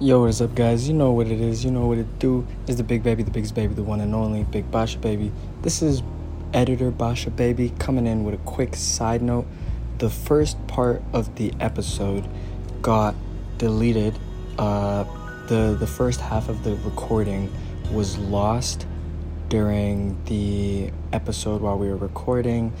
[0.00, 0.88] Yo, what is up, guys?
[0.88, 1.64] You know what it is.
[1.64, 2.44] You know what it do.
[2.66, 5.30] Is the big baby, the biggest baby, the one and only Big Basha baby.
[5.62, 6.02] This is
[6.52, 9.46] editor Basha baby coming in with a quick side note.
[9.98, 12.28] The first part of the episode
[12.82, 13.14] got
[13.56, 14.18] deleted.
[14.58, 15.04] Uh,
[15.46, 17.48] the the first half of the recording
[17.92, 18.88] was lost
[19.48, 22.72] during the episode while we were recording.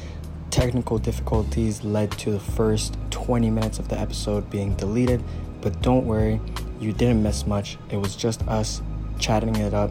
[0.50, 5.22] Technical difficulties led to the first 20 minutes of the episode being deleted,
[5.60, 6.40] but don't worry,
[6.84, 7.78] you didn't miss much.
[7.90, 8.82] It was just us
[9.18, 9.90] chatting it up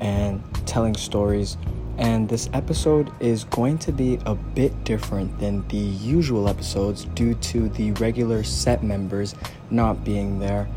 [0.00, 1.56] and telling stories.
[1.98, 7.34] And this episode is going to be a bit different than the usual episodes due
[7.34, 9.34] to the regular set members
[9.70, 10.68] not being there.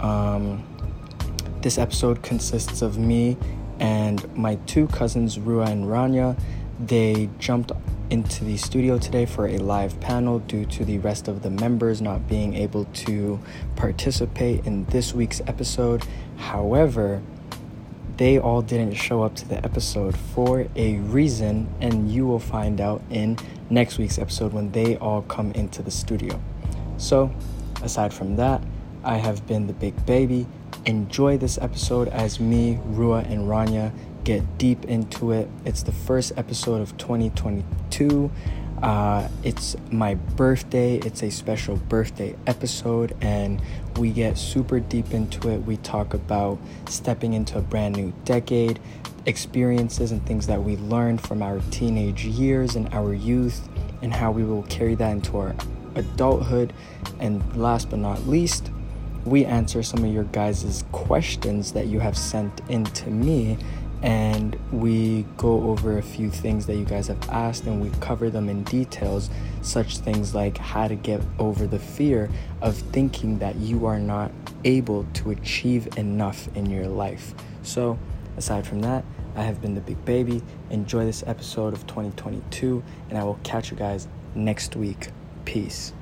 [0.00, 0.62] Um,
[1.62, 3.38] this episode consists of me
[3.80, 6.38] and my two cousins, Rua and Rania.
[6.78, 7.72] They jumped
[8.10, 12.00] into the studio today for a live panel due to the rest of the members
[12.00, 13.40] not being able to
[13.74, 16.04] participate in this week's episode.
[16.36, 17.22] However,
[18.16, 22.80] they all didn't show up to the episode for a reason, and you will find
[22.80, 26.40] out in next week's episode when they all come into the studio.
[26.96, 27.30] So,
[27.82, 28.62] aside from that,
[29.04, 30.46] I have been the big baby.
[30.86, 33.92] Enjoy this episode as me, Rua, and Rania
[34.26, 35.48] get deep into it.
[35.64, 38.28] It's the first episode of 2022.
[38.82, 40.96] Uh, it's my birthday.
[40.96, 43.62] It's a special birthday episode, and
[43.96, 45.58] we get super deep into it.
[45.58, 48.80] We talk about stepping into a brand new decade,
[49.26, 53.68] experiences, and things that we learned from our teenage years and our youth,
[54.02, 55.54] and how we will carry that into our
[55.94, 56.72] adulthood.
[57.20, 58.72] And last but not least,
[59.24, 63.56] we answer some of your guys' questions that you have sent in to me
[64.02, 68.30] and we go over a few things that you guys have asked and we cover
[68.30, 69.30] them in details
[69.62, 72.30] such things like how to get over the fear
[72.60, 74.30] of thinking that you are not
[74.64, 77.34] able to achieve enough in your life.
[77.62, 77.98] So
[78.36, 79.02] aside from that
[79.34, 80.42] i have been the big baby.
[80.70, 85.08] Enjoy this episode of 2022 and i will catch you guys next week.
[85.44, 85.92] Peace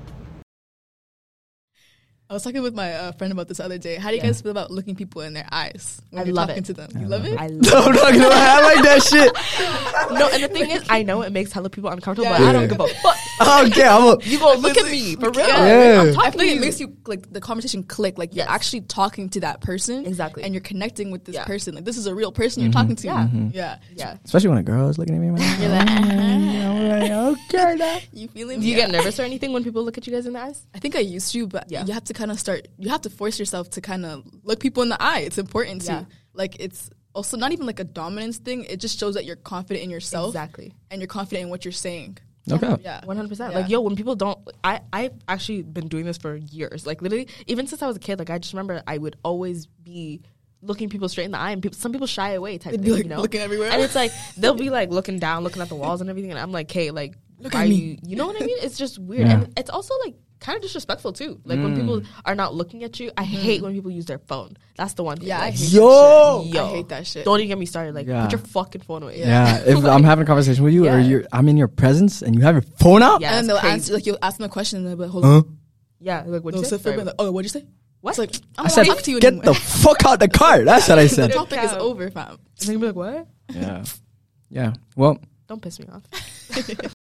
[2.35, 3.95] I was talking with my uh, friend about this other day.
[3.95, 6.49] How do you guys feel about looking people in their eyes when I you're love
[6.49, 6.67] talking it.
[6.67, 6.91] to them?
[7.01, 7.39] You love it?
[7.39, 8.35] I love no, I'm not gonna lie.
[8.35, 9.33] I like that shit.
[10.19, 12.39] no, and the thing is, I know it makes hella people uncomfortable, Yeah.
[12.39, 13.17] but I don't give a fuck.
[13.41, 14.23] Oh, okay, I'm a.
[14.25, 15.47] You go look at me for real.
[15.47, 16.03] Yeah.
[16.03, 18.17] I'm talking I feel like to it makes you like the conversation click.
[18.17, 18.49] Like you're Yes.
[18.55, 20.45] actually talking to that person, Exactly.
[20.45, 21.45] and you're connecting with this Yeah.
[21.45, 21.75] person.
[21.75, 22.81] Like this is a real person you're mm-hmm.
[22.81, 23.09] talking to.
[23.09, 23.49] Mm-hmm.
[23.53, 23.79] Yeah.
[23.91, 23.97] yeah.
[23.97, 24.17] yeah.
[24.25, 25.31] Especially when a girl is looking at me.
[25.31, 25.61] Man.
[25.61, 27.99] You're like, oh, I'm like, okay, now.
[28.13, 28.61] you feeling?
[28.61, 28.87] Do you Yeah.
[28.87, 30.65] get nervous or anything when people look at you guys in the eyes?
[30.75, 31.85] I think I used to, but Yeah.
[31.85, 32.69] you have to kind of start.
[32.79, 35.21] You have to force yourself to kind of look people in the eye.
[35.21, 36.05] It's important to Yeah.
[36.35, 36.57] like.
[36.61, 38.65] It's also not even like a dominance thing.
[38.65, 40.73] It just shows that you're confident in yourself Exactly.
[40.91, 42.19] and you're confident in what you're saying.
[42.51, 42.77] Okay.
[42.83, 43.55] Yeah, One hundred percent.
[43.55, 46.87] Like yo, when people don't, I I've actually been doing this for years.
[46.87, 48.19] Like literally, even since I was a kid.
[48.19, 50.21] Like I just remember I would always be
[50.63, 52.59] looking people straight in the eye, and people, some people shy away.
[52.59, 53.71] Type They'd thing, like you know, looking everywhere.
[53.71, 56.39] and it's like they'll be like looking down, looking at the walls and everything, and
[56.41, 57.75] I'm like, hey, like, Look why at me.
[57.75, 58.57] You, you know what I mean?
[58.61, 59.35] It's just weird, Yeah.
[59.41, 61.41] and it's also like kind of disrespectful too.
[61.45, 62.07] Like when people mm.
[62.27, 63.11] are not looking at you.
[63.17, 63.65] I hate mm-hmm.
[63.65, 64.57] when people use their phone.
[64.77, 65.17] That's the one.
[65.17, 65.29] Thing.
[65.29, 66.43] Yeah, I hate Yo.
[66.43, 66.57] that shit.
[66.61, 67.25] I hate that shit.
[67.25, 67.95] Don't even get me started.
[67.95, 68.25] Like, Yeah.
[68.25, 69.21] put your fucking phone away.
[69.21, 72.35] Yeah, if I'm having a conversation with you or you're, I'm in your presence and
[72.35, 73.23] you have your phone out.
[73.23, 73.73] Yeah, and they'll crazy.
[73.73, 75.31] answer like you'll ask them a question and they'll be like, hold Huh?
[75.31, 75.59] on.
[76.01, 76.77] Yeah, like what They'll you say?
[76.79, 77.67] for like, oh, what'd you say?
[78.03, 78.11] What?
[78.11, 79.55] It's like I'm I not said, talking to you get anymore.
[79.55, 80.63] the fuck out the car.
[80.65, 81.31] That's what I said.
[81.31, 81.39] the said.
[81.39, 81.79] topic is Cow.
[81.79, 82.33] over, fam.
[82.33, 83.27] And then you'll be like, what?
[83.51, 83.85] Yeah.
[84.51, 84.73] Yeah.
[84.95, 85.19] Well,
[85.49, 86.03] Don't piss me off.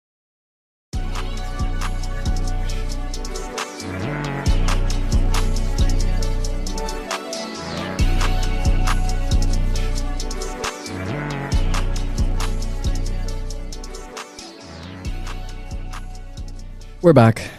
[17.02, 17.50] we're back.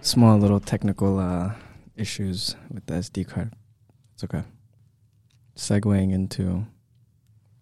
[0.00, 1.52] Small little technical uh,
[1.96, 3.52] issues with the SD card.
[4.14, 4.42] It's okay.
[5.56, 6.66] Segueing into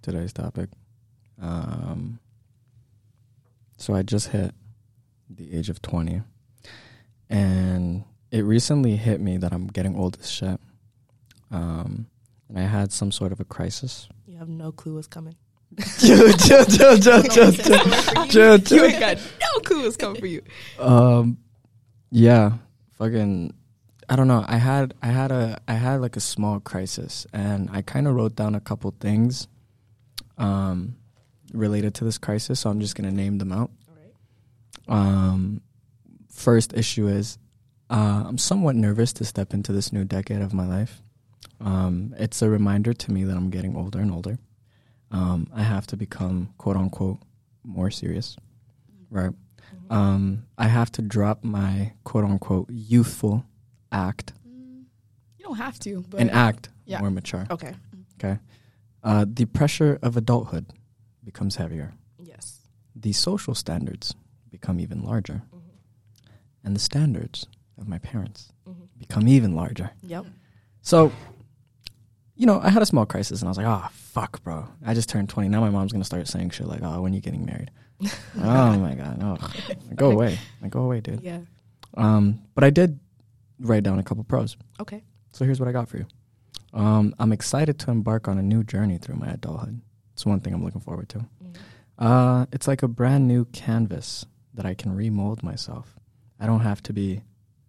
[0.00, 0.70] today's topic.
[1.40, 2.18] Um,
[3.76, 4.54] so I just hit
[5.28, 6.22] the age of 20.
[7.28, 10.58] And it recently hit me that I'm getting old as shit.
[11.50, 12.06] Um,
[12.48, 14.08] and I had some sort of a crisis.
[14.26, 15.36] You have no clue what's coming.
[16.00, 19.18] chill, chill, chill, chill, chill, chill, chill, You chill.
[19.54, 20.42] No clue what's coming for you.
[20.78, 21.38] Um,
[22.10, 22.52] yeah,
[22.98, 23.54] fucking.
[24.08, 24.44] I don't know.
[24.48, 28.16] I had, I had a, I had like a small crisis, and I kind of
[28.16, 29.46] wrote down a couple things,
[30.36, 30.96] um,
[31.52, 32.60] related to this crisis.
[32.60, 33.70] So I'm just gonna name them out.
[34.88, 35.60] Um,
[36.28, 37.38] first issue is,
[37.88, 41.02] uh, I'm somewhat nervous to step into this new decade of my life.
[41.60, 44.38] Um, it's a reminder to me that I'm getting older and older.
[45.12, 47.18] Um, I have to become quote unquote
[47.64, 48.36] more serious,
[49.10, 49.32] right?
[49.88, 53.44] Um, I have to drop my quote unquote youthful
[53.92, 54.32] act.
[54.46, 57.00] You don't have to, but and act Yeah.
[57.00, 57.46] more mature.
[57.50, 57.74] Okay.
[58.22, 58.38] Okay.
[59.02, 60.66] Uh, the pressure of adulthood
[61.24, 61.92] becomes heavier.
[62.22, 62.60] Yes.
[62.94, 64.14] The social standards
[64.50, 65.42] become even larger.
[65.52, 65.60] Mhm.
[66.64, 67.46] And the standards
[67.78, 68.88] of my parents Mhm.
[68.98, 69.90] become even larger.
[70.02, 70.26] Yep.
[70.82, 71.12] So,
[72.34, 74.68] you know, I had a small crisis and I was like, oh, fuck, bro.
[74.84, 75.48] I just turned 20.
[75.48, 77.70] Now my mom's going to start saying shit like, oh, when are you getting married?
[78.38, 79.18] Oh, my God.
[79.18, 79.38] No.
[79.94, 80.38] Go away.
[80.62, 81.20] Like, go away, dude.
[81.22, 81.40] Yeah.
[81.96, 82.98] Um, but I did
[83.58, 84.56] write down a couple pros.
[84.80, 85.02] Okay.
[85.32, 86.06] So here's what I got for you.
[86.72, 89.80] Um, I'm excited to embark on a new journey through my adulthood.
[90.12, 91.18] It's one thing I'm looking forward to.
[91.18, 91.56] Mhm.
[91.98, 94.24] Uh, it's like a brand new canvas
[94.54, 95.96] that I can remold myself.
[96.38, 97.22] I don't have to be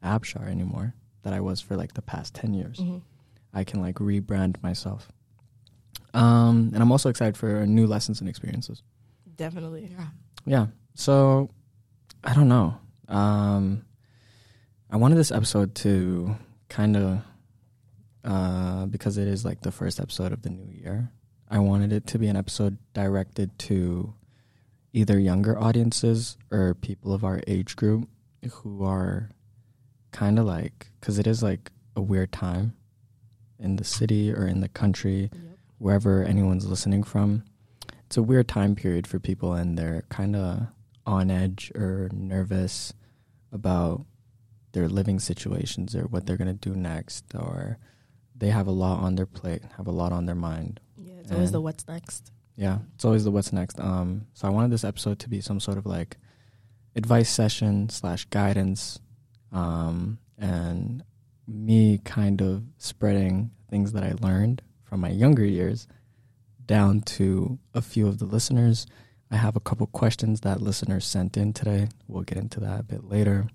[0.04, 0.94] Abshar anymore
[1.24, 2.78] that I was for like the past 10 years.
[2.80, 3.01] Mhm.
[3.54, 5.12] I can like rebrand myself.
[6.13, 8.81] Um, and I'm also excited for new lessons and experiences.
[9.36, 9.89] Definitely.
[9.92, 10.07] yeah.
[10.45, 10.66] Yeah.
[10.95, 11.50] So
[12.24, 12.78] I don't know.
[13.07, 13.86] Um,
[14.89, 16.36] I wanted this episode to
[16.69, 17.22] kind of,
[18.24, 21.10] uh, because it is like the first episode of the new year,
[21.50, 24.13] I wanted it to be an episode directed to
[24.94, 28.07] either younger audiences or people of our age group
[28.51, 29.30] who are
[30.12, 32.74] kind of like, because it is like a weird time
[33.60, 35.42] in the city or in the country Yep.
[35.78, 37.44] wherever anyone's listening from.
[38.11, 40.67] It's a weird time period for people, and they're kind of
[41.05, 42.91] on edge or nervous
[43.53, 44.05] about
[44.73, 47.77] their living situations or what they're going to do next, or
[48.35, 50.81] they have a lot on their plate, have a lot on their mind.
[50.97, 51.13] Yeah.
[51.21, 52.33] It's always the what's next.
[52.57, 53.79] Yeah, it's always the what's next.
[53.79, 56.17] Um, so I wanted this episode to be some sort of like
[56.97, 58.99] advice session slash guidance,
[59.53, 61.01] um, and
[61.47, 65.87] me kind of spreading things that I learned from my younger years
[66.71, 68.88] down to a few of the listeners.
[69.29, 71.89] I have a couple questions that listeners sent in today.
[72.07, 73.47] We'll get into that a bit later,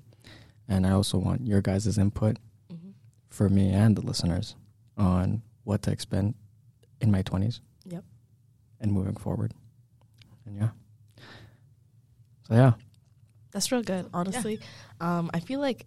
[0.69, 2.37] and I also want your guys' input
[2.73, 2.91] Mm-hmm.
[3.31, 4.55] for me and the listeners
[4.99, 6.35] on what to expect
[7.01, 8.05] in my twenties Yep.
[8.81, 9.53] and moving forward.
[10.45, 10.71] And yeah.
[12.49, 12.73] So yeah.
[13.53, 14.61] That's real good, honestly.
[15.01, 15.87] Um, I feel like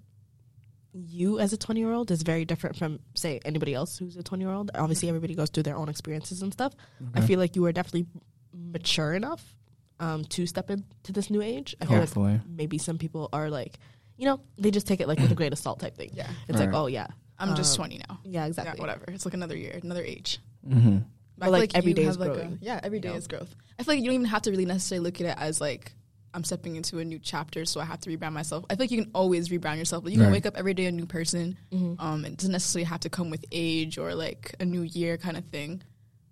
[0.94, 4.24] you as a 20 year old is very different from, say, anybody else who's a
[4.24, 4.72] 20 year old.
[4.76, 6.74] Obviously, everybody goes through their own experiences and stuff.
[7.14, 8.08] I feel like you are definitely
[8.54, 9.56] mature enough
[10.00, 11.76] um, to step into this new age.
[11.82, 13.78] I feel like maybe some people are like,
[14.18, 16.12] you know, they just take it like with a grain of salt type thing.
[16.14, 16.30] Yeah.
[16.48, 17.08] It's like, oh, yeah.
[17.38, 18.20] I'm just Um, 20 now.
[18.26, 18.74] Yeah, exactly.
[18.78, 19.06] Yeah, whatever.
[19.10, 20.40] It's like another year, another age.
[20.68, 20.98] Mm-hmm.
[21.38, 23.00] But I But, feel like, every you day have, is like, a- growing, yeah, every
[23.00, 23.16] day know?
[23.16, 23.56] is growth.
[23.78, 25.94] I feel like you don't even have to really necessarily look at it as like
[26.34, 28.64] I'm stepping into a new chapter, so I have to rebrand myself.
[28.70, 30.04] I feel like you can always rebrand yourself.
[30.04, 30.34] Like, you can Right.
[30.34, 31.58] wake up every day a new person.
[31.72, 31.96] Mhm.
[32.00, 35.38] Um, it doesn't necessarily have to come with age or like a new year kind
[35.38, 35.82] of thing.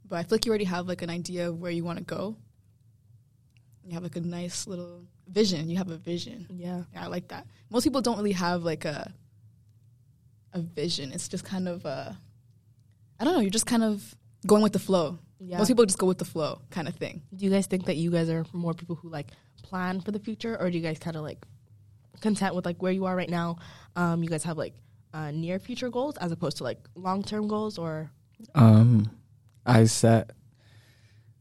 [0.08, 2.04] But I feel like you already have like an idea of where you want to
[2.06, 2.38] go.
[3.86, 5.70] You have like a nice little vision.
[5.70, 6.46] You have a vision.
[6.54, 6.84] Yeah.
[6.94, 7.48] Yeah, I like that.
[7.70, 9.14] Most people don't really have like a
[10.54, 11.12] a vision.
[11.12, 12.18] It's just kind of a
[13.20, 14.16] I don't know, you're just kind of
[14.46, 15.18] going with the flow.
[15.40, 15.58] Yeah.
[15.58, 17.22] Most people just go with the flow kind of thing.
[17.36, 19.32] do you guys think that you guys are more people who like
[19.68, 21.46] plan for the future or do you guys kind of like
[22.22, 23.58] content with like where you are right now
[23.96, 24.74] um you guys have like
[25.14, 28.10] uh, near future goals as opposed to like long term goals or
[28.56, 29.10] Um
[29.66, 30.32] I set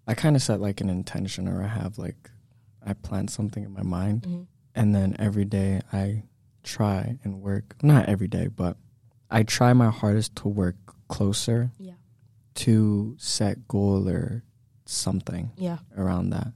[0.06, 2.30] I kinda set like an intention or I have like
[2.84, 6.24] I plan something in my mind and then every day I
[6.62, 8.76] try and work not every day, but
[9.30, 10.76] I try my hardest to work
[11.08, 11.94] closer yeah
[12.54, 14.42] to set goal or
[14.84, 15.50] something.
[15.56, 16.48] yeah around that.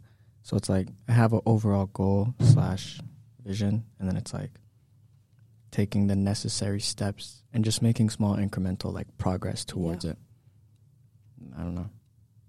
[0.50, 2.98] So it's like I have an overall goal slash
[3.44, 4.50] vision, and then it's like
[5.70, 10.18] taking the necessary steps and just making small incremental like progress towards it.
[11.56, 11.88] I don't know.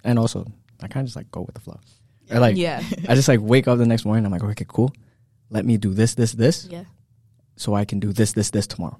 [0.03, 1.79] And also, I kind of just like go with the flow.
[2.31, 4.25] Or like, yeah I just like wake up the next morning.
[4.25, 4.91] I'm like, okay, cool.
[5.51, 6.85] Let me do this, this, this, yeah
[7.55, 8.99] so I can do this, this, this tomorrow.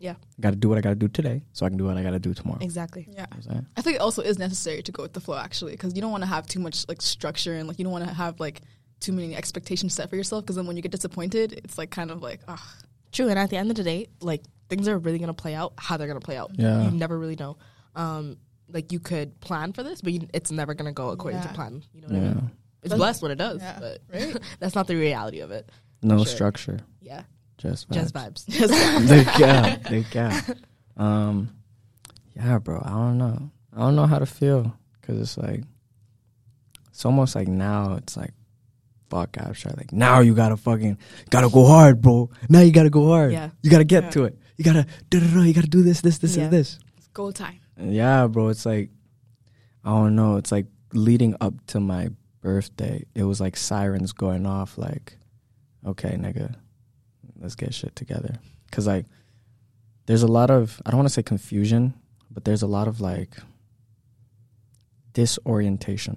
[0.00, 0.12] Yeah.
[0.38, 1.96] I got to do what I got to do today, so I can do what
[1.96, 2.58] I got to do tomorrow.
[2.62, 3.12] exactly Yeah.
[3.12, 3.66] You know I'm saying?
[3.76, 6.10] I think it also is necessary to go with the flow actually because you don't
[6.10, 8.62] want to have too much like structure and like you don't want to have like
[8.98, 12.10] too many expectations set for yourself because then when you get disappointed, it's like kind
[12.10, 12.74] of like, ah,
[13.12, 15.72] true and at the end of the day like things are really gonna play out
[15.76, 16.84] how they're gonna play out Yeah.
[16.84, 17.56] you never really know
[17.96, 18.36] um
[18.68, 21.82] like you could plan for this but you, it's never gonna go according to plan
[21.92, 22.28] you know what I Yeah.
[22.34, 22.50] mean
[22.82, 24.36] it's That's- blessed when it does yeah, but right?
[24.60, 25.68] that's not the reality of it
[26.02, 26.26] No Sure.
[26.26, 27.22] structure, yeah
[27.60, 28.46] just vibes.
[28.48, 30.56] just vibes got, they got.
[30.96, 31.50] Um,
[32.34, 32.82] yeah, bro.
[32.84, 33.50] I don't know.
[33.74, 35.62] I don't know how to feel because it's like,
[36.88, 38.32] it's almost like now it's like,
[39.08, 39.76] fuck, abstract.
[39.78, 40.98] Like now you gotta fucking
[41.30, 42.30] gotta go hard, bro.
[42.48, 43.32] Now you gotta go hard.
[43.32, 43.50] Yeah.
[43.62, 44.10] You gotta get Yeah.
[44.10, 44.38] to it.
[44.56, 46.44] You gotta, you gotta do this, this, this, Yeah.
[46.44, 46.78] and this.
[46.98, 47.60] It's go time.
[47.80, 48.48] Yeah, bro.
[48.48, 48.90] It's like,
[49.84, 50.36] I don't know.
[50.36, 52.10] It's like leading up to my
[52.42, 53.04] birthday.
[53.14, 54.76] It was like sirens going off.
[54.76, 55.16] Like,
[55.86, 56.54] okay, nigga,
[57.40, 58.36] let's get shit together.
[58.70, 59.06] Cause like
[60.06, 61.94] there's a lot of I don't want to say confusion,
[62.30, 63.36] but there's a lot of like
[65.12, 66.16] disorientation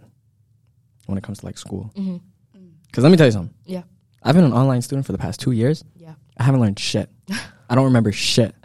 [1.06, 1.92] when it comes to like school.
[1.96, 2.16] Mm-hmm.
[2.58, 2.72] Mm.
[2.88, 3.54] Because let me tell you something.
[3.66, 3.84] Yeah.
[4.22, 5.84] I've been an online student for the past two years.
[5.96, 6.14] Yeah.
[6.38, 7.10] I haven't learned shit.
[7.70, 8.56] I don't remember shit.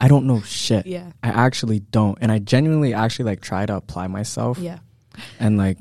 [0.00, 0.86] I don't know shit.
[0.86, 1.10] Yeah.
[1.22, 2.18] I actually don't.
[2.20, 4.78] And I genuinely actually like try to apply myself Yeah.
[5.40, 5.78] and like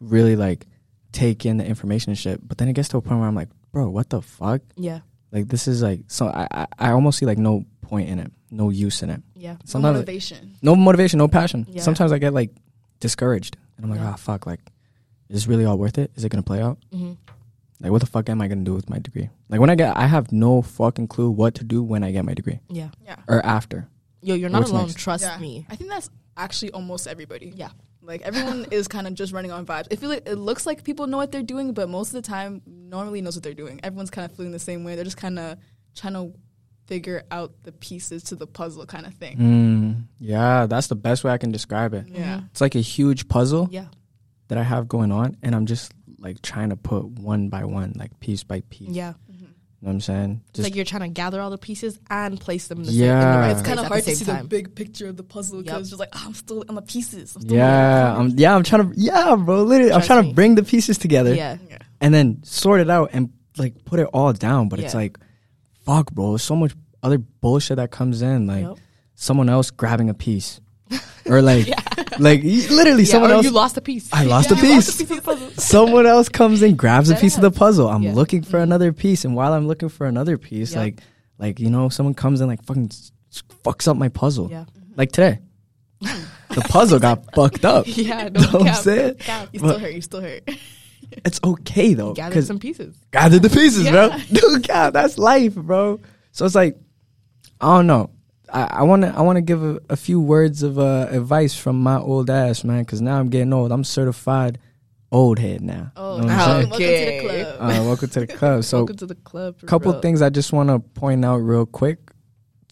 [0.00, 0.66] really like
[1.12, 2.46] take in the information and shit.
[2.46, 4.62] But then it gets to a point where I'm like, bro, what the fuck?
[4.76, 5.00] Yeah.
[5.32, 8.32] Like this is like so I I, I almost see like no point in it,
[8.50, 9.22] no use in it.
[9.34, 9.52] Yeah.
[9.52, 10.56] No Sometimes motivation.
[10.62, 11.66] no motivation, no passion.
[11.68, 11.82] Yeah.
[11.82, 12.50] Sometimes I get like
[13.00, 14.10] discouraged and I'm like, Yeah.
[14.12, 14.60] ah fuck, like
[15.28, 16.10] is this really all worth it?
[16.16, 16.78] Is it gonna play out?
[16.92, 17.12] hmm
[17.80, 19.28] Like what the fuck am I gonna do with my degree?
[19.48, 22.24] Like when I get I have no fucking clue what to do when I get
[22.24, 22.60] my degree.
[22.68, 22.90] Yeah.
[23.04, 23.16] Yeah.
[23.28, 23.88] Or after.
[24.22, 24.86] Yo, you're not What's alone.
[24.88, 24.98] next?
[24.98, 25.38] Trust Yeah.
[25.38, 25.64] me.
[25.70, 27.52] I think that's actually almost everybody.
[27.56, 27.70] Yeah.
[28.10, 29.86] Like everyone is kind of just running on vibes.
[29.92, 32.22] I feel like it looks like people know what they're doing, but most of the
[32.22, 33.80] time, normally knows what they're doing.
[33.82, 34.96] Everyone's kind of feeling the same way.
[34.96, 35.56] They're just kind of
[35.94, 36.32] trying to
[36.86, 39.36] figure out the pieces to the puzzle, kind of thing.
[39.38, 42.06] Mm, yeah, that's the best way I can describe it.
[42.08, 42.40] Yeah.
[42.50, 43.86] It's like a huge puzzle Yeah.
[44.48, 47.92] that I have going on and I'm just like trying to put one by one,
[47.96, 48.88] like piece by piece.
[48.90, 49.12] Yeah.
[49.82, 50.40] You know what I'm saying?
[50.50, 53.00] It's like you're trying to gather all the pieces and place them in the, same,
[53.00, 53.14] Yeah.
[53.28, 54.42] in the right It's kind of hard to see time.
[54.42, 55.80] the big picture of the puzzle because Yep.
[55.80, 57.34] it's just like, oh, I'm still on the pieces.
[57.34, 59.62] I'm still yeah, I'm yeah, I'm trying to yeah, bro.
[59.62, 60.28] Literally, I'm trying me.
[60.30, 61.56] to bring the pieces together yeah.
[61.70, 61.78] yeah.
[62.02, 64.68] and then sort it out and like put it all down.
[64.68, 65.18] But it's like,
[65.86, 66.32] fuck, bro.
[66.32, 68.76] There's so much other bullshit that comes in, like Yep.
[69.14, 70.60] someone else grabbing a piece,
[71.26, 71.68] or like,
[72.18, 73.44] like literally Yeah, someone or else.
[73.44, 74.08] you lost a piece.
[74.12, 75.00] I lost a Yeah, you lost piece.
[75.00, 75.50] a piece of the puzzle.
[75.62, 77.88] someone else comes and grabs a Dead piece of the puzzle.
[77.88, 78.14] I'm Yeah.
[78.14, 80.78] looking for another piece, and while I'm looking for another piece, Yep.
[80.82, 81.00] like,
[81.38, 84.48] like you know, someone comes and like fucking s- s- fucks up my puzzle.
[84.50, 84.64] Yeah.
[84.64, 84.92] Mm-hmm.
[84.96, 85.38] Like today,
[86.00, 87.84] the puzzle got fucked up.
[87.86, 88.28] Yeah.
[88.28, 89.16] know what I'm cap, saying?
[89.52, 89.92] You still hurt.
[89.94, 90.50] You still hurt.
[91.24, 92.96] It's okay though, Gather because some pieces.
[93.10, 94.10] gather the pieces, bro.
[94.32, 95.98] Dude, God, that's life, bro.
[96.32, 96.78] So it's like,
[97.60, 98.10] I don't know.
[98.52, 101.80] I want to I want to give a, a few words of uh, advice from
[101.80, 103.72] my old ass, man, because now I'm getting old.
[103.72, 104.58] I'm certified
[105.12, 105.92] old head now.
[105.96, 106.46] Oh, Know what I'm wow.
[106.46, 106.70] saying?
[106.70, 107.56] welcome to the club.
[107.60, 108.64] Uh, welcome to the club.
[108.64, 109.56] So Welcome to the club.
[109.62, 110.00] A couple real.
[110.00, 111.98] things I just want to point out real quick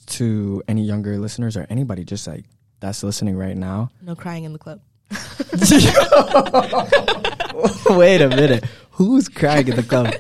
[0.07, 2.45] to any younger listeners or anybody just like
[2.81, 3.91] that's listening right now.
[4.03, 4.81] No crying in the club.
[7.97, 8.65] Wait a minute.
[8.93, 10.13] Who's crying in the club?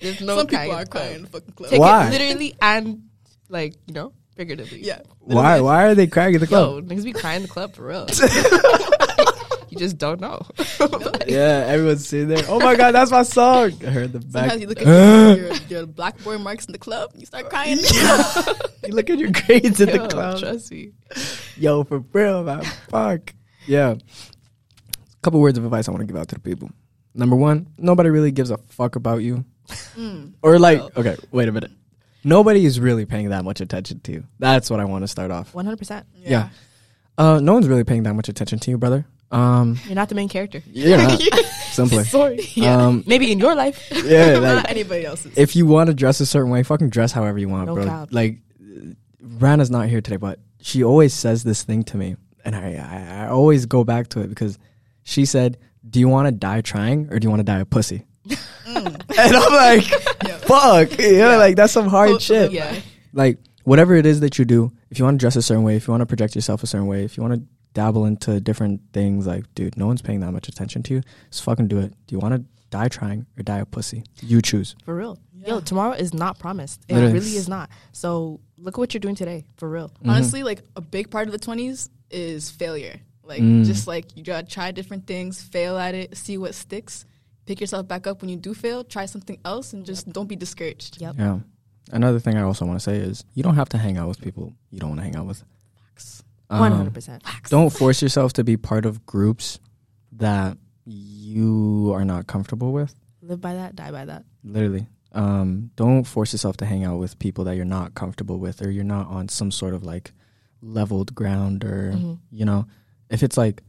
[0.00, 1.70] There's no Some crying people are crying in the fucking club.
[1.70, 2.08] Take Why?
[2.08, 3.02] it literally and
[3.48, 4.82] like you know figuratively.
[4.82, 5.00] Yeah.
[5.20, 6.88] Why why are they crying in the club?
[6.88, 8.06] Yo, niggas be crying in the club for real.
[9.70, 10.46] you just don't know.
[11.26, 12.44] Yeah, everyone's sitting there.
[12.48, 13.72] Oh my god, that's my song.
[13.86, 14.50] I heard the back.
[14.50, 14.86] Sometimes you look at
[15.38, 17.78] your, your, your blackboard marks in the club, you start crying.
[17.78, 20.40] you look at your grades in the club.
[20.40, 20.90] Trust me.
[21.56, 22.64] Yo, for real, man.
[22.90, 23.32] Fuck.
[23.66, 23.92] Yeah.
[23.92, 23.98] A
[25.22, 26.70] Couple words of advice I want to give out to the people.
[27.14, 29.44] Number one, nobody really gives a fuck about you.
[29.96, 30.34] Mm.
[30.42, 31.70] Or like, okay, wait a minute.
[32.24, 34.24] Nobody is really paying that much attention to you.
[34.38, 35.54] That's what I want to start off.
[35.54, 36.06] One hundred percent.
[36.14, 36.50] Yeah.
[37.18, 39.04] Uh, no one's really paying that much attention to you, brother.
[39.30, 40.62] Um, You're not the main character.
[40.72, 41.20] you're not.
[41.72, 42.04] Simply.
[42.04, 42.40] Sorry.
[42.54, 42.76] Yeah.
[42.86, 43.82] Um, Maybe in your life.
[44.04, 45.36] yeah, Not anybody else's.
[45.38, 47.86] if you want to dress a certain way, fucking dress however you want, No bro.
[47.86, 48.08] cap.
[48.10, 48.38] Like,
[49.20, 53.24] Rana's not here today, but she always says this thing to me, and I, I,
[53.24, 54.58] I always go back to it because
[55.02, 57.64] she said, "Do you want to die trying, or do you want to die a
[57.64, 58.04] pussy?"
[58.74, 59.18] Mm.
[59.18, 59.90] And I'm like,
[60.26, 60.36] Yeah.
[60.38, 62.80] "Fuck, you know, like that's some hard Both of them, shit." Yeah.
[63.12, 65.76] Like, whatever it is that you do, if you want to dress a certain way,
[65.76, 67.42] if you want to project yourself a certain way, if you want to
[67.74, 71.02] dabble into different things, like, dude, no one's paying that much attention to you.
[71.30, 71.92] Just fucking do it.
[72.06, 74.04] Do you want to die trying or die a pussy?
[74.22, 74.74] You choose.
[74.84, 75.18] For real.
[75.38, 75.48] Yeah.
[75.54, 76.82] Yo, tomorrow is not promised.
[76.88, 77.14] It Literally.
[77.14, 77.70] really is not.
[77.92, 79.44] So look at what you're doing today.
[79.56, 79.88] For real.
[79.88, 80.10] Mm-hmm.
[80.10, 83.00] Honestly, like a big part of the 20s is failure.
[83.24, 83.64] Like, Mm.
[83.64, 87.04] just like you gotta try different things, fail at it, see what sticks,
[87.46, 90.36] pick yourself back up when you do fail, try something else, and just don't be
[90.36, 91.00] discouraged.
[91.00, 91.14] Yep.
[91.18, 91.38] Yeah.
[91.90, 94.20] Another thing I also want to say is you don't have to hang out with
[94.20, 95.42] people you don't want to hang out with.
[96.48, 97.22] Um, One hundred percent.
[97.48, 99.58] Don't force yourself to be part of groups
[100.12, 102.94] that you are not comfortable with.
[103.22, 104.24] Live by that, die by that.
[104.44, 104.86] Literally.
[105.12, 108.70] Um, don't force yourself to hang out with people that you're not comfortable with or
[108.70, 110.12] you're not on some sort of like
[110.62, 112.18] leveled ground or Mhm.
[112.30, 112.66] you know,
[113.10, 113.62] if it's like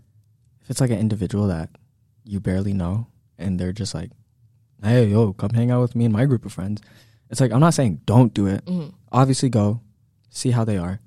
[0.61, 1.69] if it's like an individual that
[2.23, 4.11] you barely know and they're just like,
[4.83, 6.81] Hey, yo, come hang out with me and my group of friends.
[7.29, 8.65] It's like I'm not saying don't do it.
[8.65, 8.93] Mhm.
[9.11, 9.81] Obviously go,
[10.29, 10.99] see how they are.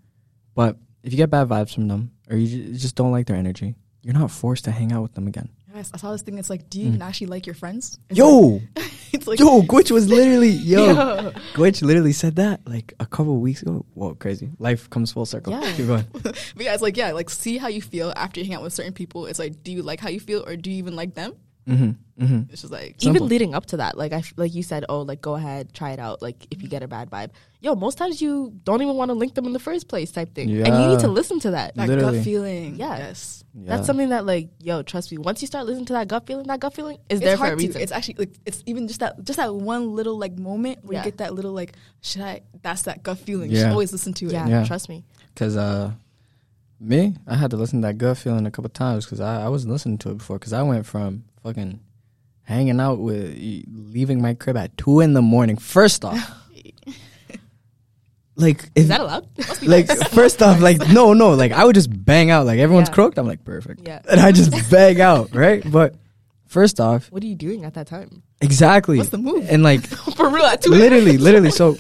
[0.55, 3.75] But if you get bad vibes from them or you just don't like their energy,
[4.03, 5.51] you're not forced to hang out with them again.
[5.75, 6.39] Yes, I saw this thing.
[6.39, 6.89] It's like, do you Mm.
[6.89, 7.99] even actually like your friends?
[8.09, 8.63] It's Yo, like,
[9.13, 10.87] it's like, yo, Gwitch was literally yo.
[10.87, 11.33] Yo.
[11.53, 13.85] Gwitch literally said that like a couple of weeks ago.
[13.93, 14.49] Whoa, crazy!
[14.59, 15.53] Life comes full circle.
[15.53, 15.71] Yeah.
[15.77, 16.05] Keep going.
[16.13, 18.73] but yeah, it's like, yeah, like see how you feel after you hang out with
[18.73, 19.27] certain people.
[19.27, 21.35] It's like, do you like how you feel, or do you even like them?
[21.69, 22.23] Mm-hmm.
[22.23, 22.43] Mm-hmm.
[22.53, 23.17] It's just like Simple.
[23.17, 25.73] Even leading up to that, like I f- like you said, oh, like go ahead,
[25.75, 26.23] try it out.
[26.23, 27.31] Like if you get a bad vibe,
[27.61, 30.35] yo, most times you don't even want to link them in the first place, type
[30.35, 30.49] thing.
[30.49, 31.75] And you need to listen to that.
[31.75, 32.17] that Literally.
[32.19, 32.77] gut feeling.
[32.77, 32.97] Yeah.
[32.99, 33.45] Yes.
[33.53, 33.75] Yeah.
[33.77, 35.19] That's something that, like, yo, trust me.
[35.19, 37.49] Once you start listening to that gut feeling, that gut feeling is there it's for
[37.49, 37.73] a reason.
[37.73, 37.83] to.
[37.83, 41.01] It's actually like it's even just that just that one little like moment where Yeah.
[41.01, 42.43] you get that little like should I?
[42.63, 43.51] That's that gut feeling.
[43.51, 44.33] You should always listen to it.
[44.33, 44.65] yeah, Yeah.
[44.65, 45.05] trust me.
[45.35, 45.93] Cause uh,
[46.81, 49.49] me, I had to listen to that gut feeling a couple times because I, I
[49.49, 50.39] wasn't listening to it before.
[50.39, 51.79] Cause I went from fucking
[52.43, 53.37] hanging out with
[53.73, 55.57] leaving my crib at two in the morning.
[55.57, 56.19] First off,
[58.37, 59.27] like Is if that allowed?
[59.63, 62.47] like first off, like no, no, like I would just bang out.
[62.47, 62.95] Like everyone's Yeah.
[62.95, 64.01] croaked, I'm like perfect, yeah.
[64.11, 65.63] and I just bang out, right?
[65.71, 65.95] But
[66.47, 68.23] first off, What are you doing at that time?
[68.41, 69.47] exactly, What's the move?
[69.49, 69.87] and like
[70.17, 71.51] for real, at two literally, literally.
[71.51, 71.77] So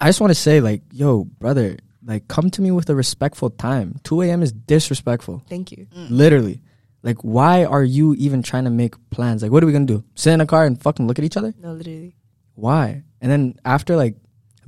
[0.00, 3.48] I just want to say, like, yo, brother, like, come to me with a respectful
[3.50, 4.00] time.
[4.02, 4.42] 2 a.m.
[4.42, 5.42] is disrespectful.
[5.48, 5.86] Thank you.
[5.94, 6.60] Literally.
[7.02, 9.42] Like, why are you even trying to make plans?
[9.42, 10.04] Like, what are we gonna do?
[10.14, 11.52] Sit in a car and fucking look at each other?
[11.58, 12.14] No, literally.
[12.54, 13.02] Why?
[13.20, 14.16] And then after like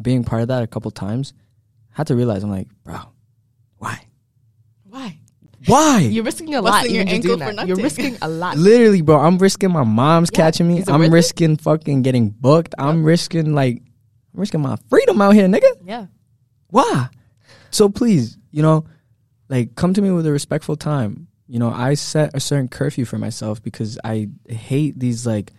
[0.02, 1.32] being part of that a couple times,
[1.92, 2.98] I had to realize I'm like, bro,
[3.78, 4.06] why?
[4.84, 5.20] Why?
[5.66, 6.00] Why?
[6.00, 6.90] You're risking a lot.
[6.90, 7.68] Your even just doing ankle for that.
[7.68, 8.56] You're risking a lot.
[8.58, 10.36] Literally, bro, I'm risking my mom's Yeah.
[10.38, 10.82] catching me.
[10.88, 11.12] I'm worth it?
[11.12, 12.74] risking fucking getting booked.
[12.78, 13.82] I'm risking like
[14.34, 15.70] I'm risking my freedom out here, nigga.
[15.84, 16.06] Yeah.
[16.68, 17.08] Why?
[17.70, 18.84] So please, you know,
[19.48, 21.28] like come to me with a respectful time.
[21.54, 25.52] You know, I set a certain curfew for myself because I hate these like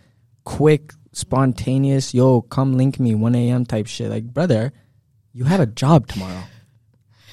[0.44, 3.64] quick, spontaneous, yo, come link me 1 a.m.
[3.64, 4.10] type shit.
[4.10, 4.74] Like, brother,
[5.32, 6.42] you have a job tomorrow.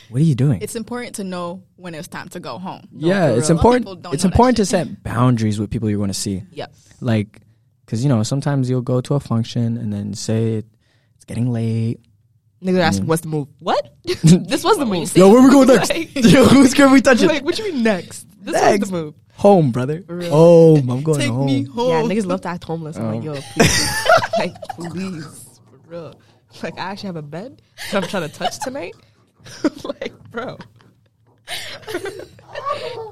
[0.08, 0.62] What are you doing?
[0.62, 2.88] It's important to know when it's time to go home.
[2.96, 4.06] yeah, it's important.
[4.14, 6.44] It's important to set boundaries with people you want to see.
[6.54, 6.74] Yep.
[7.02, 7.42] Like,
[7.86, 10.64] because, you know, sometimes you'll go to a function and then say
[11.16, 12.00] it's getting late.
[12.64, 13.08] Nigga ask, Mm.
[13.08, 13.50] what's the move?
[13.60, 13.94] What?
[14.06, 15.14] this was the move.
[15.18, 15.92] Yo, where we going next?
[16.16, 17.28] Yo, who's going to be touching?
[17.28, 18.26] like, what you mean next?
[18.44, 18.80] This Next.
[18.82, 19.14] was the move.
[19.36, 20.04] Home, brother.
[20.06, 20.30] For real.
[20.32, 20.90] Home.
[20.90, 21.46] I'm going Take home.
[21.46, 21.90] me home.
[21.90, 22.98] Yeah, niggas love to act homeless.
[22.98, 23.34] I'm like, Oh.
[23.34, 23.98] yo, please.
[24.38, 25.60] like, please.
[25.70, 26.14] For real.
[26.62, 28.94] Like, I actually have a bed that I'm trying to touch tonight.
[29.84, 30.58] like, bro.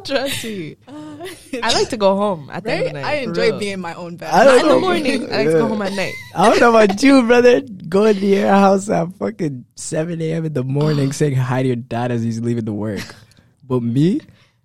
[0.05, 0.77] Trust me.
[0.87, 3.05] I like to go home at the end of the night.
[3.05, 3.59] I enjoy real.
[3.59, 4.29] being in my own bed.
[4.31, 5.05] I Not don't in the morning.
[5.33, 6.13] I like to go home at night.
[6.35, 7.61] I don't know about you, brother.
[7.61, 10.45] Going to your house at fucking 7 a.m.
[10.45, 13.01] in the morning saying hi to your dad as he's leaving to work.
[13.67, 14.21] But me,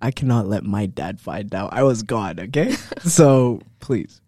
[0.07, 1.71] I cannot let my dad find out.
[1.73, 2.71] I was gone, okay?
[3.03, 4.21] so please.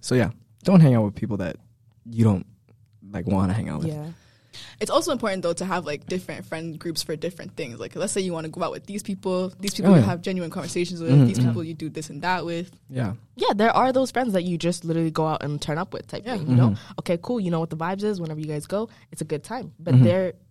[0.00, 0.30] So yeah,
[0.62, 1.56] don't hang out with people that
[2.08, 2.46] you don't
[3.10, 3.88] like want to hang out with.
[3.88, 4.06] Yeah.
[4.80, 7.80] It's also important though to have like different friend groups for different things.
[7.80, 10.02] Like let's say you want to go out with these people, these people Oh, you
[10.02, 11.46] have genuine conversations with, Mhm, these mhm.
[11.46, 12.70] people you do this and that with.
[12.88, 13.14] Yeah.
[13.34, 16.06] Yeah, there are those friends that you just literally go out and turn up with
[16.06, 16.36] type Yeah.
[16.36, 16.48] thing.
[16.48, 16.78] You know, Mhm.
[17.00, 17.40] okay, cool.
[17.40, 18.20] You know what the vibes is.
[18.20, 19.72] Whenever you guys go, it's a good time.
[19.80, 20.04] But Mhm.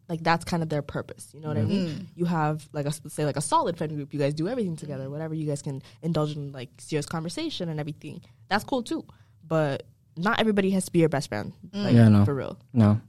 [0.08, 1.30] They're like that's kind of their purpose.
[1.34, 1.88] You know what I mean?
[1.90, 2.06] Mm.
[2.16, 4.14] You have like a say like a solid friend group.
[4.14, 5.10] You guys do everything together.
[5.10, 8.22] Whatever you guys can indulge in like serious conversation and everything.
[8.50, 9.06] That's cool too.
[9.46, 9.84] But
[10.16, 11.54] not everybody has to be your best friend.
[11.74, 12.26] Like, Yeah, no.
[12.26, 12.58] for real.
[12.74, 13.00] No.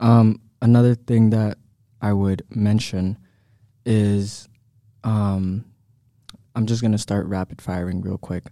[0.00, 1.58] Um, another thing that
[2.00, 3.18] I would mention
[3.84, 4.48] is
[5.02, 5.64] um,
[6.54, 8.44] I'm just going to start rapid firing real quick.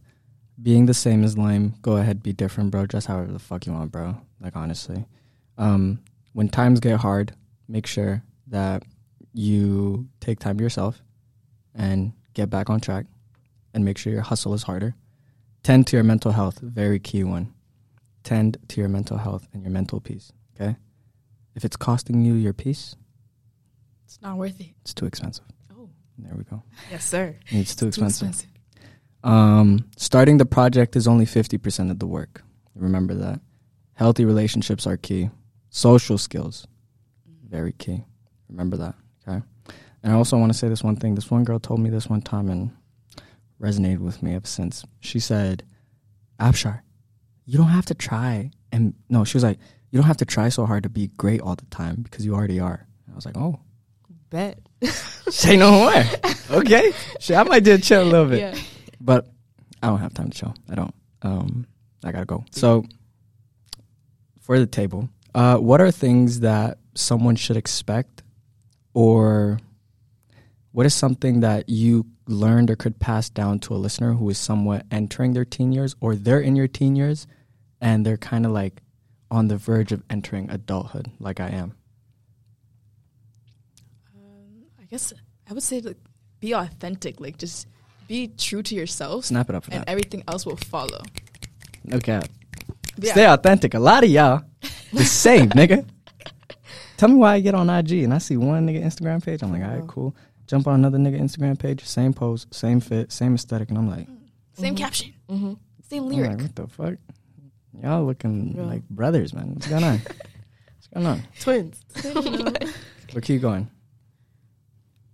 [0.61, 1.75] Being the same is lame.
[1.83, 2.87] Go ahead, be different, bro.
[2.87, 4.17] Just however the fuck you want, bro.
[4.41, 5.07] Like, honestly.
[5.59, 6.01] Um,
[6.33, 7.35] when times get hard,
[7.69, 8.83] make sure that
[9.33, 11.03] you take time to yourself
[11.75, 13.07] and get back on track
[13.75, 14.95] and make sure your hustle is harder.
[15.63, 16.59] Tend to your mental health.
[16.61, 17.53] Very key one.
[18.25, 20.33] Tend to your mental health and your mental peace.
[20.55, 20.77] Okay?
[21.55, 22.97] If it's costing you your peace,
[24.05, 24.71] It's not worth it.
[24.83, 25.45] it's too expensive.
[25.77, 26.63] Oh, There we go.
[26.91, 27.37] Yes, sir.
[27.49, 28.29] It's too too expensive.
[28.29, 28.49] expensive.
[29.25, 32.43] Um, starting the project is only 50% of the work.
[32.75, 33.41] Remember that.
[33.95, 35.31] Healthy relationships are key.
[35.71, 36.67] Social skills,
[37.53, 38.03] very key.
[38.49, 38.95] Remember that.
[39.29, 39.41] Okay.
[40.03, 41.15] And I also want to say this one thing.
[41.15, 42.71] This one girl told me this one time and
[43.61, 44.85] resonated with me ever since.
[45.01, 45.63] She said,
[46.41, 46.81] Abshar,
[47.45, 48.51] you don't have to try.
[48.73, 49.59] And no, she was like,
[49.91, 52.35] you don't have to try so hard to be great all the time because you
[52.35, 52.87] already are.
[53.11, 53.61] I was like, oh,
[54.31, 54.59] Bet.
[55.29, 56.03] say no more.
[56.63, 56.93] okay.
[57.21, 58.57] Shit, I might just chill a little bit Yeah.
[58.99, 59.29] but
[59.83, 60.55] I don't have time to chill.
[60.71, 60.95] I don't.
[61.21, 61.67] Um,
[62.03, 62.45] I gotta go.
[62.51, 62.85] So
[64.41, 68.23] for the table, uh, what are things that someone should expect,
[68.95, 69.59] or
[70.73, 74.39] what is something that you learned or could pass down to a listener who is
[74.39, 77.27] somewhat entering their teen years, or they're in your teen years,
[77.81, 78.81] and they're kind of like
[79.31, 81.75] on the verge of entering adulthood, like I am.
[84.15, 85.13] Um, I guess
[85.49, 85.97] I would say like
[86.41, 87.21] be authentic.
[87.21, 87.67] Like just
[88.09, 89.89] be true to yourself, Snap it up for and that.
[89.89, 91.01] everything else will follow.
[91.93, 92.21] Okay.
[92.99, 93.75] Yeah, Stay authentic.
[93.75, 94.43] A lot of y'all
[94.93, 95.87] the same, nigga.
[97.03, 99.43] Tell me why I get on IG and I see one nigga Instagram page.
[99.43, 100.15] I'm like, all right, cool.
[100.47, 104.07] Jump on another nigga Instagram page, same pose, same fit, same aesthetic, and I'm like,
[104.53, 105.55] same caption, Mm-hmm.
[105.91, 106.31] Same I'm lyric.
[106.31, 106.95] like, what the fuck?
[107.83, 108.63] Y'all looking Yeah.
[108.67, 109.53] like brothers, man.
[109.55, 109.99] What's going on?
[109.99, 111.23] What's going on?
[111.41, 111.85] Twins.
[113.13, 113.69] But keep going.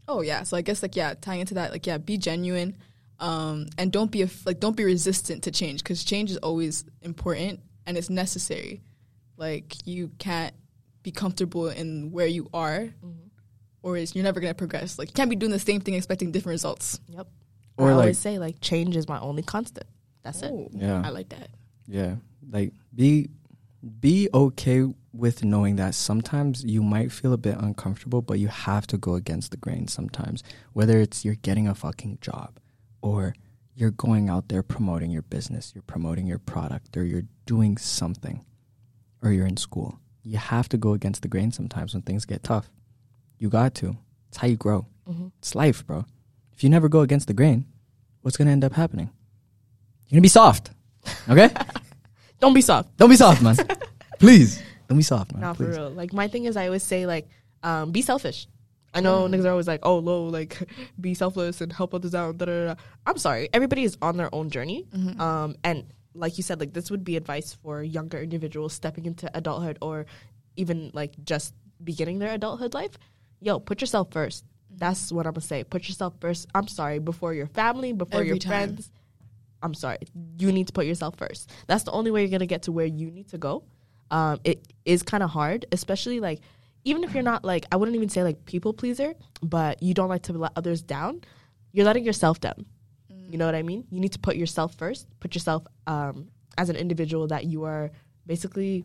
[0.07, 2.77] Oh yeah, so I guess like yeah, tying into that, like yeah, be genuine,
[3.19, 6.85] um, and don't be af- like don't be resistant to change because change is always
[7.01, 8.83] important and it's necessary.
[9.39, 10.55] Like you can't
[11.03, 13.11] be comfortable in where you are, Mm-hmm.
[13.83, 14.99] or is you're never gonna progress.
[14.99, 17.01] Like you can't be doing the same thing expecting different results.
[17.09, 17.29] Yep.
[17.77, 19.87] Or I like- always say like change is my only constant.
[20.23, 20.51] That's it.
[20.53, 21.03] Oh, Yeah.
[21.05, 21.49] I like that.
[21.87, 22.17] Yeah.
[22.51, 23.31] Like be
[24.01, 28.87] be okay with knowing that sometimes you might feel a bit uncomfortable, but you have
[28.89, 30.43] to go against the grain sometimes.
[30.73, 32.59] Whether it's you're getting a fucking job
[33.03, 33.35] or
[33.75, 38.45] you're going out there promoting your business, you're promoting your product, or you're doing something,
[39.23, 40.01] or you're in school.
[40.29, 42.69] You have to go against the grain sometimes when things get tough.
[43.39, 43.97] You got to.
[44.29, 44.87] It's how you grow.
[45.09, 45.29] Mm-hmm.
[45.39, 46.05] It's life, bro.
[46.53, 47.65] If you never go against the grain,
[48.21, 49.09] what's going to end up happening?
[50.09, 50.71] You're going to be soft.
[51.31, 51.49] Okay?
[52.41, 52.95] Don't be soft.
[52.99, 53.57] Don't be soft, man.
[54.19, 54.63] Please.
[54.87, 55.41] Don't be soft, man.
[55.41, 55.89] Nah, for real.
[55.89, 57.27] Like my thing is, I always say like,
[57.63, 58.49] um, be selfish.
[58.93, 60.63] I know niggas are always like, oh, low, like,
[61.01, 62.37] be selfless and help others out.
[62.37, 62.75] Da, da, da.
[63.07, 63.49] I'm sorry.
[63.55, 64.87] Everybody is on their own journey.
[65.19, 65.87] Um, and
[66.19, 70.07] like you said, like this would be advice for younger individuals stepping into adulthood or
[70.57, 72.99] even like just beginning their adulthood life.
[73.41, 74.45] Yo, put yourself first.
[74.71, 75.65] That's what I'm gonna say.
[75.65, 76.49] Put yourself first.
[76.55, 78.51] I'm sorry before your family, before Every your time.
[78.51, 78.91] friends.
[79.63, 79.99] I'm sorry.
[80.39, 81.51] You need to put yourself first.
[81.67, 83.65] That's the only way you're gonna get to where you need to go.
[84.11, 86.41] Um, it is kind of hard, especially like
[86.85, 90.09] even if you're not like I wouldn't even say like people pleaser, but you don't
[90.09, 91.23] like to let others down.
[91.73, 92.67] You're letting yourself down.
[93.29, 93.85] You know what I mean?
[93.91, 95.07] You need to put yourself first.
[95.21, 97.91] Put yourself um, as an individual that you are
[98.27, 98.85] basically.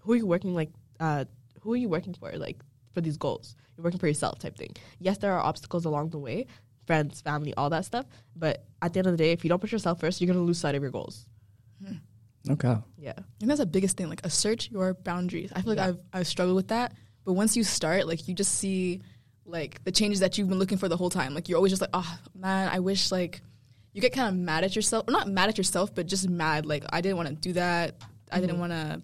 [0.00, 0.70] Who are you working like?
[0.98, 1.26] Uh,
[1.60, 2.32] who are you working for?
[2.32, 2.58] Like
[2.94, 4.74] for these goals, you're working for yourself, type thing.
[4.98, 6.46] Yes, there are obstacles along the way,
[6.86, 8.06] friends, family, all that stuff.
[8.34, 10.44] But at the end of the day, if you don't put yourself first, you're gonna
[10.44, 11.26] lose sight of your goals.
[12.50, 12.76] Okay.
[12.96, 13.14] Yeah.
[13.40, 14.08] And that's the biggest thing.
[14.08, 15.52] Like assert your boundaries.
[15.54, 16.94] I feel like I've I've struggled with that.
[17.24, 19.02] But once you start, like you just see
[19.48, 21.34] like the changes that you've been looking for the whole time.
[21.34, 23.40] Like you're always just like, oh man, I wish like
[23.92, 25.08] you get kind of mad at yourself.
[25.08, 26.66] Or not mad at yourself, but just mad.
[26.66, 27.96] Like I didn't want to do that.
[28.30, 28.60] I didn't mm-hmm.
[28.60, 29.02] want to.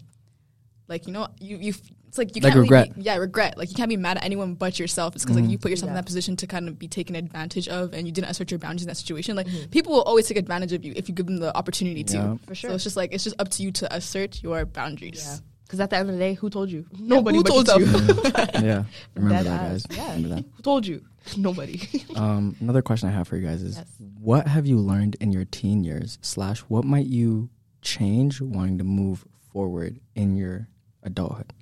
[0.87, 1.75] Like you know, you you.
[2.07, 2.95] It's like you Like can't really regret.
[2.95, 3.59] be- yeah, regret.
[3.59, 5.17] Like you can't be mad at anyone but yourself.
[5.17, 5.51] It's because like Mhm.
[5.51, 5.63] you mm-hmm.
[5.63, 6.03] put yourself in Yeah.
[6.03, 8.83] that position to kind of be taken advantage of, and you didn't assert your boundaries
[8.83, 9.35] in that situation.
[9.35, 9.71] Like mm-hmm.
[9.71, 12.39] people will always take advantage of you if you give them the opportunity to.
[12.47, 12.71] For sure.
[12.71, 15.25] So it's just like it's just up to you to assert your boundaries.
[15.27, 15.39] Yeah.
[15.65, 16.87] Because at the end of the day, who told you?
[16.99, 17.39] Nobody.
[17.39, 17.87] who told you?
[17.87, 18.85] yeah.
[19.15, 19.87] Remember Dead that, guys.
[19.91, 20.07] Yeah.
[20.15, 20.45] Remember that.
[20.57, 21.03] Who told you?
[21.37, 21.81] Nobody.
[22.17, 23.87] Um, another question I have for you guys is Yes.
[24.21, 27.51] what have you learned in your teen years slash what might you
[27.83, 30.69] change wanting to move forward in your
[31.03, 31.53] adulthood?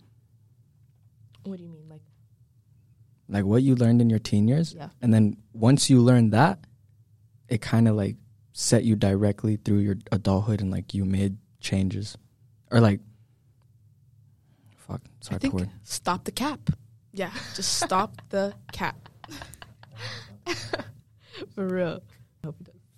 [1.44, 1.88] what do you mean?
[1.88, 2.02] Like,
[3.28, 4.74] Like what you learned in your teen years?
[4.74, 4.90] Yeah.
[5.00, 6.58] And then once you learned that,
[7.48, 8.16] it kind of like
[8.52, 12.16] set you directly through your adulthood and like you made changes.
[12.70, 13.00] Or like
[14.92, 15.70] fuck, it's I think word.
[15.82, 16.70] stop the cap.
[17.12, 19.08] Yeah, just stop the cap.
[21.54, 22.02] for real.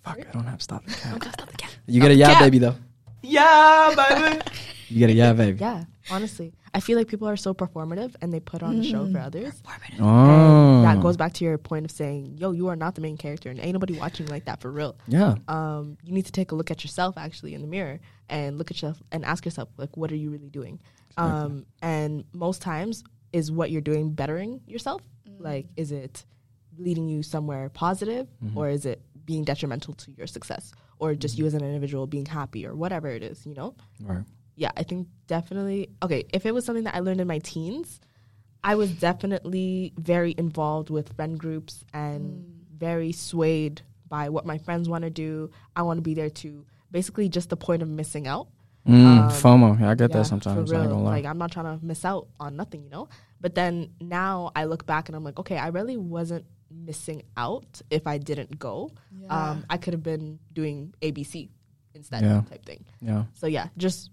[0.03, 1.23] Fuck, I don't have stop the cap.
[1.23, 1.71] Stop the cap.
[1.87, 2.43] You get a yeah cap.
[2.43, 2.75] baby though.
[3.21, 4.41] Yeah, baby.
[4.87, 5.57] You get a yeah baby.
[5.59, 6.53] yeah, honestly.
[6.75, 9.53] I feel like people are so performative and they put on a show for others.
[9.99, 10.83] Oh.
[10.83, 13.49] That goes back to your point of saying, yo, you are not the main character
[13.49, 14.95] and ain't nobody watching like that for real.
[15.07, 15.35] Yeah.
[15.47, 18.69] Um, you need to take a look at yourself actually in the mirror and look
[18.69, 20.79] at yourself and ask yourself, like, what are you really doing?
[21.17, 25.01] Um, and most times, is what you're doing bettering yourself?
[25.29, 25.43] Mm.
[25.43, 26.25] Like, is it
[26.77, 28.57] leading you somewhere positive mm-hmm.
[28.57, 31.43] or is it being detrimental to your success or just mm-hmm.
[31.43, 33.75] you as an individual being happy or whatever it is, you know?
[34.01, 34.23] Right.
[34.55, 35.89] yeah, I think definitely.
[36.01, 37.99] Okay, if it was something that I learned in my teens,
[38.63, 42.77] I was definitely very involved with friend groups and mm.
[42.77, 45.51] very swayed by what my friends want to do.
[45.75, 46.65] I want to be there too.
[46.89, 48.47] Basically, just the point of missing out.
[48.87, 49.79] Mm, Um, FOMO.
[49.79, 50.69] Yeah, I get Yeah, that sometimes.
[50.69, 50.95] For I ain't real.
[50.97, 51.11] gonna lie.
[51.17, 53.07] Like I'm not trying to miss out on nothing, you know.
[53.41, 57.81] But then now I look back and I'm like, okay, I really wasn't missing out
[57.89, 58.91] if I didn't go.
[59.29, 61.49] Um, I could have been doing ABC
[61.95, 62.41] instead, Yeah.
[62.49, 62.85] type thing.
[63.01, 63.23] yeah.
[63.33, 64.11] So yeah, just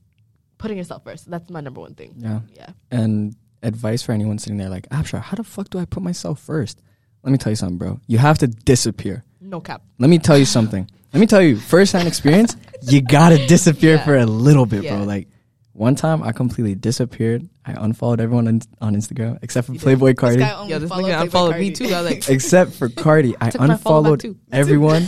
[0.59, 1.29] putting yourself first.
[1.31, 2.15] That's my number one thing.
[2.17, 2.41] Yeah.
[2.55, 2.71] Yeah.
[2.91, 6.41] And advice for anyone sitting there like, Abshar, how the fuck do I put myself
[6.41, 6.81] first?
[7.23, 8.01] Let me tell you something, bro.
[8.07, 9.25] You have to disappear.
[9.41, 9.83] No cap.
[9.99, 10.89] Let me tell you something.
[11.13, 12.57] Let me tell you, first hand experience,
[12.89, 14.05] you gotta disappear Yeah.
[14.05, 14.97] for a little bit, Yeah.
[14.97, 15.05] bro.
[15.05, 15.29] Like
[15.73, 17.49] one time I completely disappeared.
[17.65, 20.35] I unfollowed everyone on, on Instagram except for Playboi Carti.
[20.39, 21.61] This guy only Yo, this followed nigga unfollowed Carti.
[21.61, 21.85] me too.
[21.95, 23.35] I was like, except for Carti.
[23.41, 25.03] I Took my follow unfollowed everyone.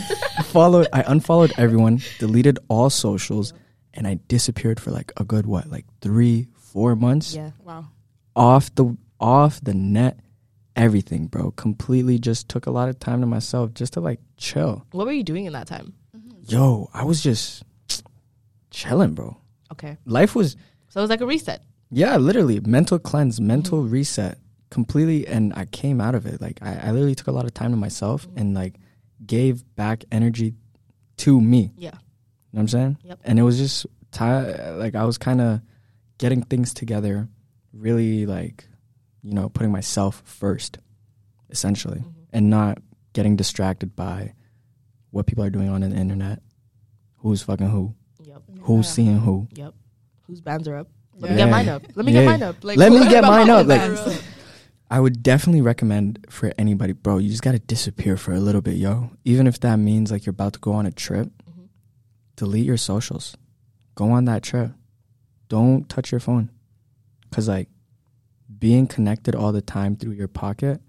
[0.45, 3.53] followed I unfollowed everyone, deleted all socials,
[3.93, 7.51] and I disappeared for like a good what, like three, four months yeah.
[7.63, 7.87] Wow.
[8.35, 10.19] off the off the net,
[10.75, 11.51] everything, bro.
[11.51, 14.85] Completely just took a lot of time to myself just to like chill.
[14.91, 15.93] What were you doing in that time?
[16.47, 17.63] Yo, I was just
[18.71, 19.37] chilling, bro.
[19.71, 19.97] Okay.
[20.05, 20.55] Life was
[20.89, 21.63] So it was like a reset.
[21.91, 24.37] yeah, literally mental cleanse, mental reset,
[24.69, 25.27] completely.
[25.27, 26.41] And I came out of it.
[26.41, 28.75] Like I, I literally took a lot of time to myself and like
[29.25, 30.53] gave back energy
[31.17, 31.71] to me.
[31.77, 31.89] Yeah.
[31.91, 31.97] You know
[32.51, 32.97] what I'm saying?
[33.03, 33.19] Yep.
[33.23, 35.61] And it was just ti like I was kind of
[36.17, 37.27] getting things together,
[37.73, 38.67] really like,
[39.23, 40.77] you know, putting myself first,
[41.49, 42.09] essentially, Mm-hmm.
[42.33, 42.77] and not
[43.13, 44.33] getting distracted by
[45.15, 46.41] what people are doing on the internet,
[47.19, 48.41] who's fucking who, Yep.
[48.63, 49.47] who's seeing who.
[49.55, 49.73] Yep.
[50.23, 50.89] Whose bands are up?
[51.17, 51.83] Let me get mine up.
[51.95, 52.19] Let me Yeah.
[52.19, 52.63] get mine up.
[52.65, 54.21] Like Let me get mine up, like-
[54.91, 57.17] I would definitely recommend for anybody, bro.
[57.19, 59.11] You just gotta disappear for a little bit, yo.
[59.23, 61.69] Even if that means like you're about to go on a trip, Mhm.
[62.35, 63.37] delete your socials.
[63.95, 64.73] Go on that trip.
[65.47, 66.49] Don't touch your phone,
[67.31, 67.69] cause like
[68.59, 70.81] being connected all the time through your pocket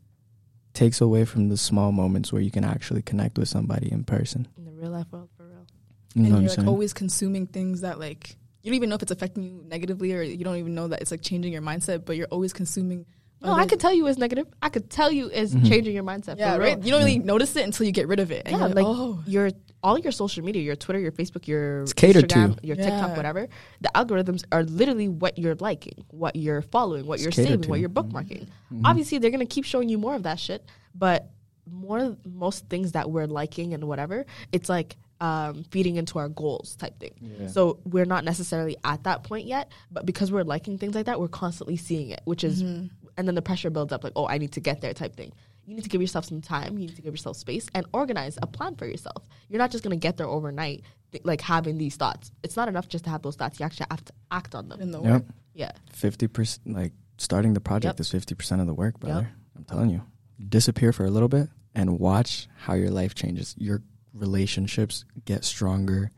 [0.76, 4.46] takes away from the small moments where you can actually connect with somebody in person.
[4.58, 5.66] in the real life world, for real.
[6.14, 6.68] You and you're like saying?
[6.68, 10.22] always consuming things that like you don't even know if it's affecting you negatively or
[10.22, 13.06] you don't even know that it's like changing your mindset, but you're always consuming.
[13.46, 14.46] No, I could tell you it's negative.
[14.60, 15.68] I could tell you it's Mhm.
[15.68, 16.38] changing your mindset.
[16.38, 16.82] Yeah, for right.
[16.82, 18.42] You don't really notice it until you get rid of it.
[18.46, 19.50] And Yeah, you're like oh, your
[19.82, 22.34] all your social media, your Twitter, your Facebook, your It's catered to.
[22.36, 23.46] Instagram, your TikTok, whatever.
[23.82, 27.62] The algorithms are literally what you're liking, what you're following, what It's you're catered saving,
[27.62, 27.68] to.
[27.70, 28.48] what you're bookmarking.
[28.72, 28.80] Mhm.
[28.84, 31.30] Obviously, they're gonna keep showing you more of that shit, but
[31.70, 36.76] more most things that we're liking and whatever, it's like um, feeding into our goals
[36.76, 37.12] type thing.
[37.40, 37.46] Yeah.
[37.46, 41.18] So we're not necessarily at that point yet, but because we're liking things like that,
[41.18, 43.05] we're constantly seeing it, which is, Mm-hmm.
[43.16, 45.32] And then the pressure builds up like, oh, I need to get there type thing.
[45.64, 46.78] You need to give yourself some time.
[46.78, 49.24] You need to give yourself space and organize a plan for yourself.
[49.48, 52.30] You're not just gonna get there overnight, th- like having these thoughts.
[52.44, 53.58] It's not enough just to have those thoughts.
[53.58, 54.80] You actually have to act on them.
[54.80, 55.10] in the Yep.
[55.12, 55.24] work.
[55.54, 58.00] Yeah, Fifty percent, like starting the project Yep.
[58.00, 59.22] is fifty percent of the work, brother.
[59.22, 59.30] Yep.
[59.56, 60.02] I'm telling you,
[60.48, 63.54] disappear for a little bit and watch how your life changes.
[63.58, 66.10] Your relationships get stronger,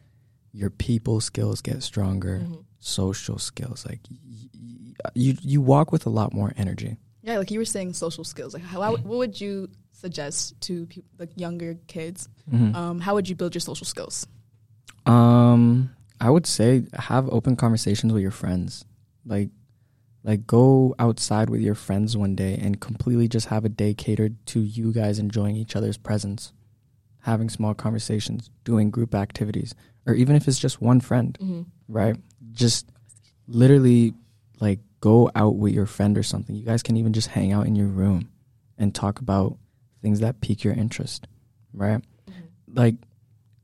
[0.52, 2.64] your people skills get stronger, Mhm.
[2.80, 3.86] Social skills.
[3.86, 6.96] Like y- y- you, you walk with a lot more energy.
[7.22, 8.54] Yeah, like you were saying, social skills.
[8.54, 12.28] Like, how, what would you suggest to people, like younger kids?
[12.50, 12.74] Mhm.
[12.74, 14.26] Um, how would you build your social skills?
[15.04, 18.84] Um, I would say have open conversations with your friends.
[19.26, 19.50] Like,
[20.24, 24.34] like go outside with your friends one day and completely just have a day catered
[24.46, 26.52] to you guys enjoying each other's presence,
[27.20, 29.74] having small conversations, doing group activities,
[30.06, 31.62] or even if it's just one friend, mm-hmm.
[31.88, 32.16] right?
[32.52, 32.90] Just
[33.46, 34.14] literally
[34.60, 36.54] like go out with your friend or something.
[36.54, 38.30] You guys can even just hang out in your room
[38.76, 39.56] and talk about
[40.02, 41.26] things that pique your interest,
[41.72, 42.02] right?
[42.28, 42.74] Mm-hmm.
[42.74, 42.94] Like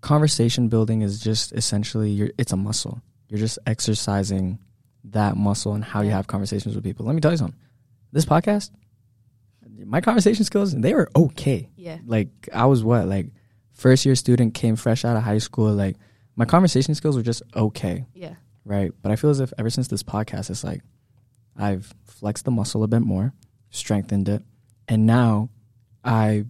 [0.00, 3.00] conversation building is just essentially you're, it's a muscle.
[3.28, 4.58] You're just exercising
[5.04, 7.06] that muscle and how you have conversations with people.
[7.06, 7.58] Let me tell you something.
[8.12, 8.70] This podcast,
[9.84, 11.68] my conversation skills, they were okay.
[11.76, 13.26] yeah, Like I was what, like
[13.72, 15.72] first year student, came fresh out of high school.
[15.72, 15.96] Like
[16.36, 18.34] my conversation skills were just okay yeah,
[18.64, 18.92] right?
[19.02, 20.82] But I feel as if ever since this podcast, it's like
[21.56, 23.32] I've flexed the muscle a bit more,
[23.70, 24.42] strengthened it,
[24.88, 25.50] and now
[26.04, 26.44] I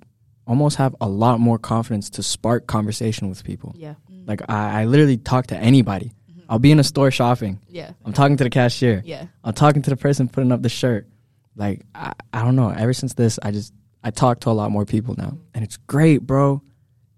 [0.46, 3.74] almost have a lot more confidence to spark conversation with people.
[3.76, 4.26] yeah, mm.
[4.26, 6.12] Like I, I literally talk to anybody.
[6.30, 6.40] Mm-hmm.
[6.48, 7.60] I'll be in a store shopping.
[7.68, 9.02] yeah, I'm talking to the cashier.
[9.04, 9.26] yeah.
[9.42, 11.08] I'm talking to the person putting up the shirt.
[11.56, 12.70] Like I, I don't know.
[12.70, 13.72] Ever since this, I just
[14.02, 15.54] I talk to a lot more people now, mm-hmm.
[15.54, 16.62] and it's great, bro.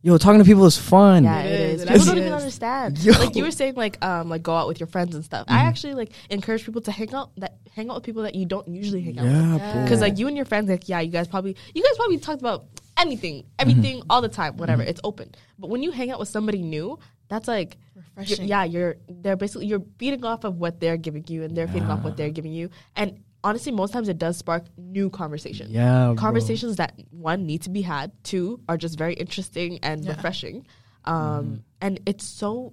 [0.06, 1.24] Yo, talking to people is fun.
[1.24, 1.80] Yeah, It it is, is.
[1.80, 2.98] People actually don't even understand.
[3.00, 3.12] Yo.
[3.18, 5.46] Like you were saying, like um, like go out with your friends and stuff.
[5.48, 5.68] I Mhm.
[5.68, 8.68] actually like encourage people to hang out that hang out with people that you don't
[8.68, 9.34] usually hang out with.
[9.34, 9.82] Yeah, Yeah.
[9.82, 12.40] Because like you and your friends, like yeah, you guys probably you guys probably talked
[12.40, 12.66] about
[12.96, 14.82] anything, everything, all the time, whatever.
[14.84, 15.32] It's open.
[15.58, 18.46] But when you hang out with somebody new, that's like you're- Refreshing.
[18.46, 21.90] yeah, you're they're basically you're feeding off of what they're giving you, and they're feeding
[21.90, 22.70] off what they're giving you.
[22.94, 25.70] And honestly, most times it does spark new conversations.
[25.70, 26.14] yeah, bro.
[26.16, 30.12] Conversations that one need to be had, two are just very interesting and Yeah.
[30.12, 30.66] refreshing.
[31.04, 32.72] Um, and it's so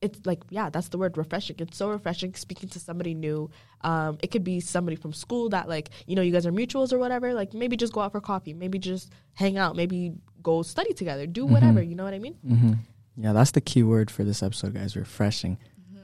[0.00, 3.48] it's like yeah that's the word refreshing it's so refreshing speaking to somebody new
[3.82, 6.92] um, it could be somebody from school that like you know you guys are mutuals
[6.92, 10.62] or whatever like maybe just go out for coffee maybe just hang out maybe go
[10.62, 12.72] study together do whatever you know what i mean hmm
[13.16, 14.96] Yeah, that's the key word for this episode, guys.
[14.96, 15.56] Refreshing.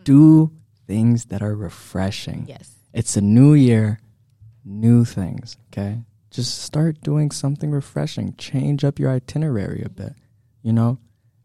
[0.04, 0.52] Do
[0.86, 2.44] things that are refreshing.
[2.48, 4.00] yes It's a new year,
[4.64, 5.56] new things.
[5.68, 8.34] Okay, just start doing something refreshing.
[8.36, 10.14] Change up your itinerary a bit.
[10.62, 10.98] You know,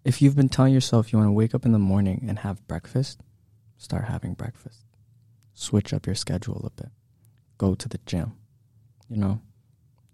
[0.04, 2.68] if you've been telling yourself you want to wake up in the morning and have
[2.68, 3.22] breakfast,
[3.78, 4.86] start having breakfast.
[5.54, 6.92] Switch up your schedule a bit.
[7.58, 8.34] Go to the gym.
[9.10, 9.42] You know,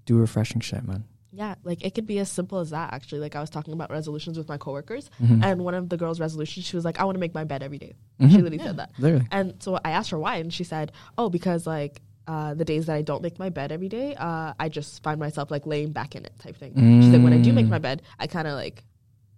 [0.05, 1.05] do refreshing shit, man.
[1.31, 3.91] Yeah like it could be as simple as that actually like i was talking about
[3.91, 5.43] resolutions with my coworkers Mhm.
[5.43, 7.61] and one of the girls resolutions she was like i want to make my bed
[7.63, 7.93] every day.
[8.19, 8.29] Mhm.
[8.31, 9.27] she literally said that Literally.
[9.31, 12.85] And so I asked her why, and she said, "Oh, because like uh, the days
[12.87, 15.91] that I don't make my bed every day, uh, I just find myself like laying
[15.93, 17.69] back in it type thing." She said, "When I do make Mm.
[17.77, 18.83] my bed, I kind of like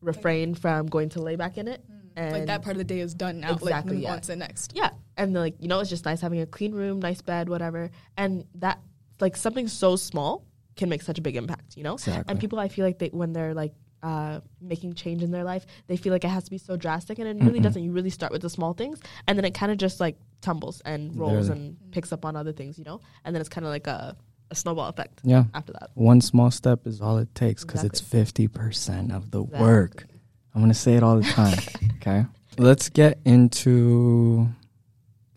[0.01, 1.83] refrain from going to lay back in it
[2.15, 3.49] and like that part of the day is done now.
[3.51, 4.13] like Exactly, move yeah.
[4.13, 4.73] on to the next.
[4.75, 7.91] Yeah, and like you know, it's just nice having a clean room, nice bed, whatever.
[8.17, 8.79] And that
[9.19, 10.43] like something so small
[10.75, 11.93] can make such a big impact, you know.
[11.95, 12.31] Exactly.
[12.31, 15.65] And people, I feel like they when they're like uh, making change in their life,
[15.87, 17.63] they feel like it has to be so drastic, and it really Mm-mm.
[17.63, 17.83] doesn't.
[17.83, 20.81] You really start with the small things, and then it kind of just like tumbles
[20.85, 21.67] and rolls Literally.
[21.67, 22.99] and picks up on other things, you know.
[23.23, 24.17] And then it's kind of like a,
[24.49, 25.43] a snowball effect Yeah.
[25.53, 25.91] after that.
[25.93, 29.61] One small step is all it takes because it's 50% of the Exactly.
[29.61, 30.05] work.
[30.55, 31.59] I'm to say it all the time.
[31.97, 32.25] okay.
[32.57, 34.49] Let's get into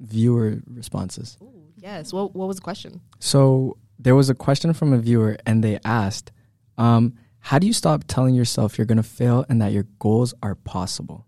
[0.00, 1.36] viewer responses.
[1.42, 2.12] Ooh, yes.
[2.12, 3.00] What What was the question?
[3.18, 6.30] So there was a question from a viewer, and they asked,
[6.78, 10.54] um, "How do you stop telling yourself you're gonna fail and that your goals are
[10.54, 11.26] possible?"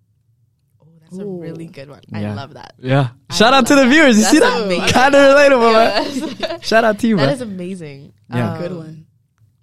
[0.80, 2.00] Oh, that's a really good one.
[2.08, 2.32] Yeah.
[2.32, 2.74] I love that.
[2.78, 3.08] Yeah.
[3.28, 4.16] I Shout out to the love viewers.
[4.18, 4.64] You see That's that?
[4.64, 4.88] amazing.
[4.92, 6.36] Kind of relatable, man.
[6.38, 6.64] Yes.
[6.68, 7.32] Shout out to you, that bro.
[7.34, 8.12] is amazing.
[8.32, 8.58] Yeah.
[8.58, 9.06] Good Um, one.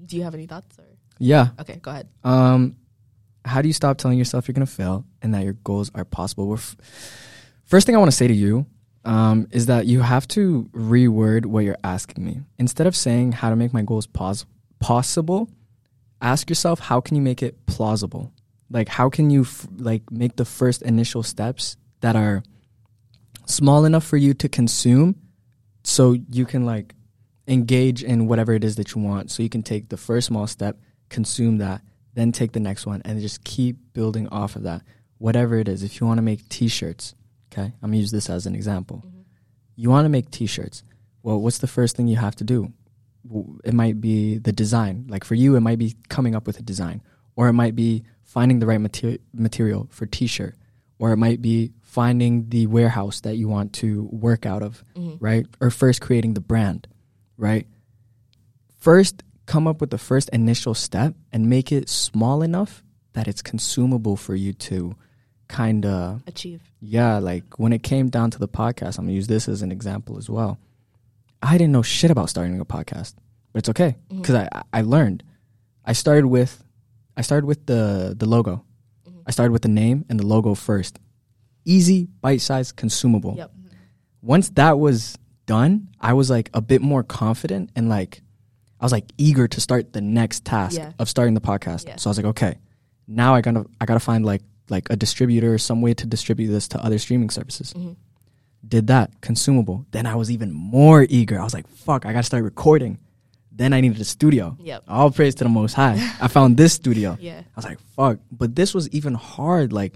[0.06, 0.78] Do you have any thoughts?
[0.80, 0.86] Or?
[1.20, 1.50] yeah.
[1.60, 2.10] Okay, go ahead.
[2.24, 2.76] Um,
[3.46, 6.48] how do you stop telling yourself you're gonna fail and that your goals are possible?
[6.48, 6.76] We're f-
[7.66, 8.66] First thing I want to say to you
[9.06, 12.42] um, is that you have to reword what you're asking me.
[12.58, 14.46] Instead of saying how to make my goals pos-
[14.80, 15.50] possible,
[16.22, 18.32] ask yourself how can you make it plausible.
[18.70, 22.44] Like how can you f- like make the first initial steps that are
[23.46, 25.16] small enough for you to consume,
[25.84, 26.96] so you can like
[27.48, 29.30] engage in whatever it is that you want.
[29.30, 31.82] So you can take the first small step, consume that,
[32.14, 34.82] then take the next one, and just keep building off of that.
[35.18, 37.16] Whatever it is, if you want to make T-shirts,
[37.54, 39.04] okay, I'm gonna use this as an example.
[39.06, 39.22] Mm-hmm.
[39.76, 40.84] You want to make T-shirts.
[41.22, 42.74] Well, what's the first thing you have to do?
[43.64, 45.06] It might be the design.
[45.08, 47.02] Like for you, it might be coming up with a design,
[47.36, 50.56] or it might be finding the right materi- material for T-shirt,
[51.00, 55.24] or it might be finding the warehouse that you want to work out of, mm-hmm.
[55.24, 55.46] right?
[55.62, 56.88] Or first creating the brand,
[57.38, 57.68] right?
[58.80, 63.42] First, come up with the first initial step and make it small enough that it's
[63.42, 64.96] consumable for you to
[65.54, 66.62] kind of Achieve.
[66.82, 69.72] yeah, like when it came down to the podcast, I'm gonna use this as an
[69.72, 70.58] example as well.
[71.42, 73.14] I didn't know shit about starting a podcast,
[73.52, 74.22] but it's okay mm-hmm.
[74.22, 75.24] because I I learned.
[75.86, 76.64] I started with
[77.16, 78.66] I started with the the logo.
[79.08, 79.20] Mm-hmm.
[79.28, 81.00] I started with the name and the logo first.
[81.66, 83.36] Easy, bite sized, consumable.
[83.38, 83.52] Yep.
[84.22, 88.22] Once that was done, I was like a bit more confident and like
[88.80, 90.92] I was like eager to start the next task Yeah.
[91.00, 91.88] of starting the podcast.
[91.88, 91.98] Yeah.
[91.98, 92.58] So I was like, okay,
[93.08, 96.68] now I gotta I gotta find like like a distributor, some way to distribute this
[96.70, 97.74] to other streaming services.
[97.74, 97.96] Mhm.
[98.68, 99.86] Did that consumable.
[99.92, 101.40] Then I was even more eager.
[101.40, 102.98] I was like, fuck, I gotta start recording.
[103.52, 104.58] Then I needed a studio.
[104.62, 104.84] Yep.
[104.88, 105.96] All praise to the Most High.
[106.22, 107.18] I found this studio.
[107.22, 107.40] Yeah.
[107.42, 108.20] I was like, fuck.
[108.32, 109.94] But this was even hard, like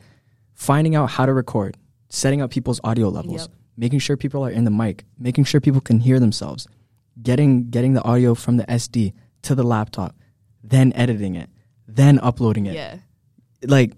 [0.53, 1.77] finding out how to record,
[2.09, 3.51] setting up people's audio levels, Yep.
[3.77, 6.67] making sure people are in the mic, making sure people can hear themselves,
[7.23, 10.15] getting getting the audio from the SD to the laptop,
[10.63, 11.49] then editing it,
[11.87, 12.75] then uploading it.
[12.75, 12.97] Yeah.
[13.65, 13.93] Like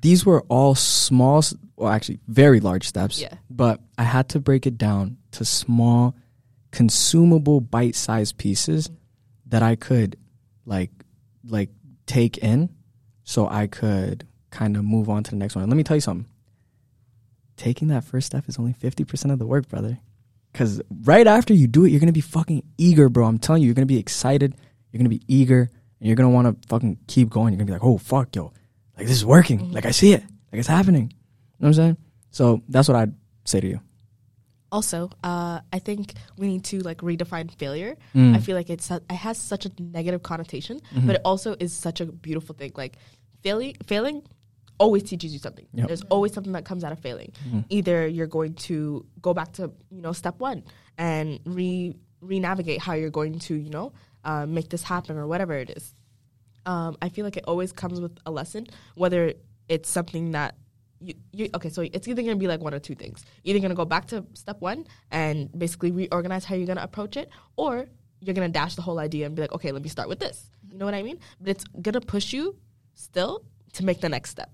[0.00, 1.42] these were all small,
[1.76, 3.20] well, actually very large steps.
[3.20, 3.34] Yeah.
[3.50, 6.14] But I had to break it down to small,
[6.70, 8.90] consumable, bite-sized pieces
[9.46, 10.16] that I could
[10.64, 10.90] like
[11.46, 11.70] like
[12.06, 12.70] take in
[13.24, 15.68] so I could kind of move on to the next one.
[15.68, 16.26] Let me tell you something.
[17.56, 19.98] Taking that first step is only 50% of the work, brother.
[20.54, 23.26] Cuz right after you do it, you're going to be fucking eager, bro.
[23.26, 24.54] I'm telling you, you're going to be excited,
[24.90, 27.52] you're going to be eager, and you're going to want to fucking keep going.
[27.52, 28.52] You're going to be like, "Oh, fuck, yo.
[28.96, 29.72] Like this is working.
[29.72, 30.22] Like I see it.
[30.52, 31.12] Like it's happening."
[31.58, 31.96] You know what I'm saying?
[32.30, 33.80] So, that's what I'd say to you.
[34.72, 37.96] Also, uh, I think we need to like redefine failure.
[38.14, 38.34] Mm.
[38.34, 42.00] I feel like it's it has such a negative connotation, but it also is such
[42.00, 42.72] a beautiful thing.
[42.74, 42.96] Like
[43.42, 44.22] failing, failing
[44.78, 45.66] always teaches you something.
[45.74, 45.88] Yep.
[45.88, 47.32] There's always something that comes out of failing.
[47.68, 50.64] Either you're going to go back to you know step one
[50.96, 53.92] and re re-navigate how you're going to you know
[54.24, 55.94] uh, make this happen or whatever it is.
[56.66, 59.34] Um, I feel like it always comes with a lesson, whether
[59.68, 60.54] it's something that
[61.00, 61.68] you, you okay.
[61.70, 63.24] So it's either gonna be like one or two things.
[63.42, 67.16] You're either gonna go back to step one and basically reorganize how you're gonna approach
[67.16, 67.86] it, or
[68.20, 70.48] you're gonna dash the whole idea and be like, okay, let me start with this.
[70.70, 71.18] You know what I mean?
[71.40, 72.56] But it's gonna push you
[72.94, 74.50] still to make the next step.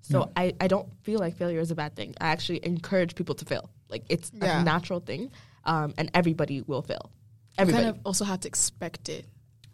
[0.00, 2.14] So I, I don't feel like failure is a bad thing.
[2.20, 3.70] I actually encourage people to fail.
[3.88, 4.60] Like it's Yeah.
[4.60, 5.30] a natural thing,
[5.64, 7.12] um, and everybody will fail.
[7.12, 7.84] You Everybody.
[7.84, 9.26] kind of also have to expect it.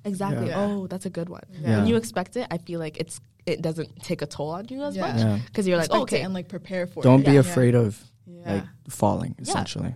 [0.08, 0.48] Exactly.
[0.48, 0.60] Yeah.
[0.64, 1.42] Oh, that's a good one.
[1.52, 1.76] Yeah.
[1.78, 4.82] When you expect it, I feel like it's it doesn't take a toll on you
[4.82, 5.06] as Yeah.
[5.06, 5.38] much Yeah.
[5.46, 6.20] because you're like, oh, okay.
[6.22, 7.04] and like prepare for it.
[7.04, 7.26] Don't it.
[7.26, 7.40] be Yeah.
[7.40, 8.52] afraid of Yeah.
[8.54, 9.94] like falling essentially.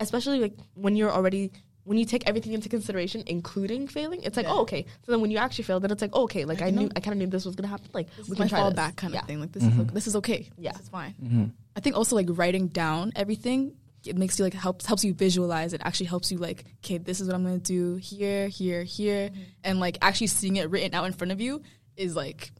[0.00, 1.52] Especially like when you're already
[1.84, 4.52] when you take everything into consideration, including failing, it's like, Yeah.
[4.52, 4.82] oh, okay.
[5.04, 6.88] So then when you actually fail, then it's like, oh, okay, like I I, knew.
[6.94, 7.88] I kind of knew this was gonna happen.
[7.92, 8.78] Like This we can my try this.
[8.78, 9.20] fallback kind yeah.
[9.20, 9.40] of thing.
[9.40, 10.48] Like this is this is okay.
[10.56, 10.72] Yeah.
[10.72, 11.14] This is fine.
[11.20, 11.44] Mm-hmm.
[11.74, 13.72] I think also like writing down everything
[14.06, 15.72] it makes you like helps helps you visualize.
[15.72, 19.30] It actually helps you like okay, this is what I'm gonna do here, here, here,
[19.64, 21.62] and like actually seeing it written out in front of you
[21.96, 22.50] is like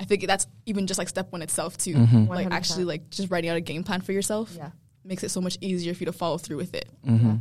[0.00, 1.94] I think that's even just like step one itself too.
[1.94, 2.28] Mhm.
[2.28, 2.52] Like 100%.
[2.52, 4.70] actually like just writing out a game plan for yourself Yeah.
[5.04, 6.88] makes it so much easier for you to follow through with it.
[7.06, 7.36] Mm-hmm.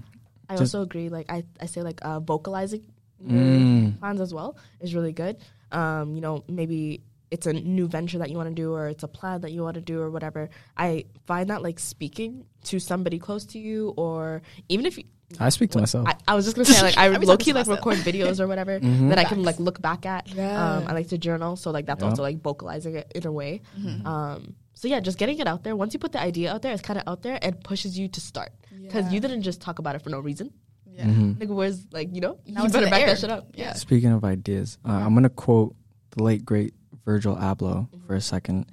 [0.50, 1.08] I Just- also agree.
[1.10, 2.84] Like I, I say like uh, vocalizing
[3.24, 4.00] Mm.
[4.00, 5.38] plans as well is really good.
[5.72, 7.02] Um, you know, maybe
[7.32, 9.62] it's a new venture that you want to do or it's a plan that you
[9.62, 10.50] want to do or whatever.
[10.76, 15.04] I find that like speaking to somebody close to you or even if you
[15.40, 16.08] I speak to myself.
[16.08, 17.78] I, I was just gonna say like I I low key like myself.
[17.86, 19.10] record videos or whatever Mhm.
[19.10, 20.28] that I can like look back at.
[20.34, 20.78] Yeah.
[20.78, 22.10] Um, I like to journal, so like that's Yeah.
[22.10, 23.62] also like vocalizing it in a way.
[23.80, 24.08] Mm-hmm.
[24.08, 25.76] Um, so yeah, just getting it out there.
[25.76, 28.08] Once you put the idea out there, it's kind of out there and pushes you
[28.08, 28.52] to start
[28.82, 29.12] because Yeah.
[29.12, 30.52] you didn't just talk about it for no reason.
[30.92, 31.06] Yeah.
[31.06, 31.36] Mhm.
[31.38, 33.08] Nigga, where's like you know Now you better back air.
[33.14, 33.54] that shit up.
[33.54, 33.74] Yeah.
[33.74, 35.76] Speaking of ideas, uh, I'm gonna quote
[36.18, 36.74] the late great
[37.10, 38.68] Virgil Abloh for a second.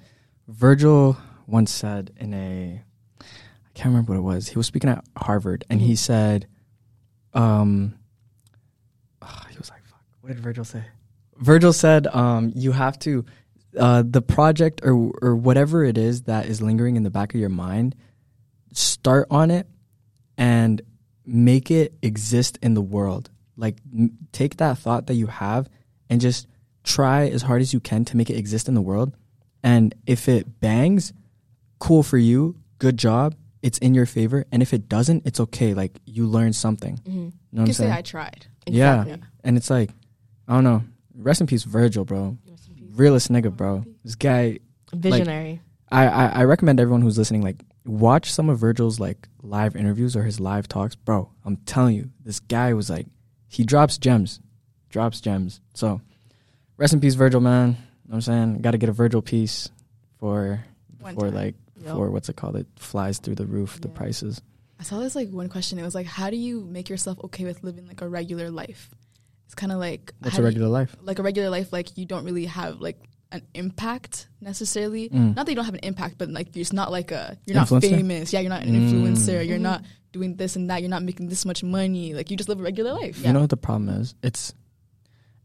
[0.47, 1.17] Virgil
[1.47, 2.83] once said in a,
[3.19, 3.25] I
[3.73, 4.49] can't remember what it was.
[4.49, 6.47] He was speaking at Harvard, and he said,
[7.33, 7.95] um,
[9.23, 10.85] ah, he was like, "Fuck." What did Virgil say?
[11.39, 13.25] Virgil said, um, "You have to."
[13.75, 17.41] Uh, the project or or whatever it is that is lingering in the back of
[17.41, 17.95] your mind,
[18.75, 19.67] start on it
[20.37, 20.83] and
[21.25, 23.31] make it exist in the world.
[23.57, 25.71] Like m- take that thought that you have
[26.11, 26.47] and just
[26.87, 29.15] try as hard as you can to make it exist in the world.
[29.63, 31.13] And if it bangs,
[31.79, 33.35] cool for you, good job.
[33.61, 34.47] It's in your favor.
[34.51, 35.75] And if it doesn't, it's okay.
[35.75, 36.97] Like you learned something.
[36.99, 37.11] Mm-hmm.
[37.11, 37.93] You know what I'm can say saying?
[37.93, 38.47] I tried.
[38.67, 39.17] Yeah.
[39.45, 39.91] And it's like,
[40.49, 40.83] I don't know.
[41.15, 42.39] Rest in peace, Virgil, bro.
[42.93, 43.85] Realest nigga, bro.
[44.05, 44.61] This guy
[44.95, 45.61] Visionary.
[45.91, 50.17] I, I, I recommend everyone who's listening, like, watch some of Virgil's like live interviews
[50.17, 50.95] or his live talks.
[50.95, 53.07] Bro, I'm telling you, this guy was like
[53.49, 54.41] he drops gems.
[54.89, 55.61] Drops gems.
[55.75, 56.01] So
[56.77, 57.69] rest in peace, Virgil, man.
[57.71, 58.59] You know what I'm saying?
[58.63, 59.69] Gotta get a Virgil piece
[60.21, 60.65] for
[61.15, 61.55] for like
[61.85, 61.95] Yep.
[61.95, 62.57] for what's it called?
[62.57, 64.41] It flies through the roof, the prices.
[64.81, 65.79] I saw this like one question.
[65.79, 68.91] It was like, how do you make yourself okay with living like a regular life?
[69.45, 70.97] It's kind of like What's a do you- regular life?
[71.03, 72.99] like a regular life, like you don't really have like
[73.31, 75.09] an impact necessarily.
[75.11, 75.37] Mm.
[75.37, 77.69] Not that you don't have an impact, but like it's not like a you're not
[77.69, 78.33] famous.
[78.33, 78.91] Yeah, you're not an Mm.
[78.91, 79.47] influencer.
[79.47, 79.63] You're Mhm.
[79.63, 80.81] not doing this and that.
[80.81, 82.15] You're not making this much money.
[82.15, 83.25] Like you just live a regular life.
[83.25, 84.15] You know what the problem is?
[84.23, 84.55] It's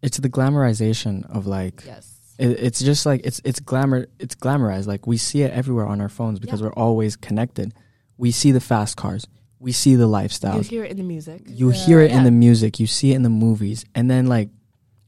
[0.01, 2.13] it's the glamorization of like Yes.
[2.37, 6.01] it, it's just like it's it's glamour it's glamorized like we see it everywhere on
[6.01, 6.67] our phones because Yeah.
[6.67, 7.73] we're always connected
[8.17, 9.27] we see the fast cars
[9.59, 10.57] we see the lifestyle.
[10.57, 11.43] You hear it in the music.
[11.45, 11.85] you Yeah.
[11.85, 14.49] hear it in the music you see it in the movies and then like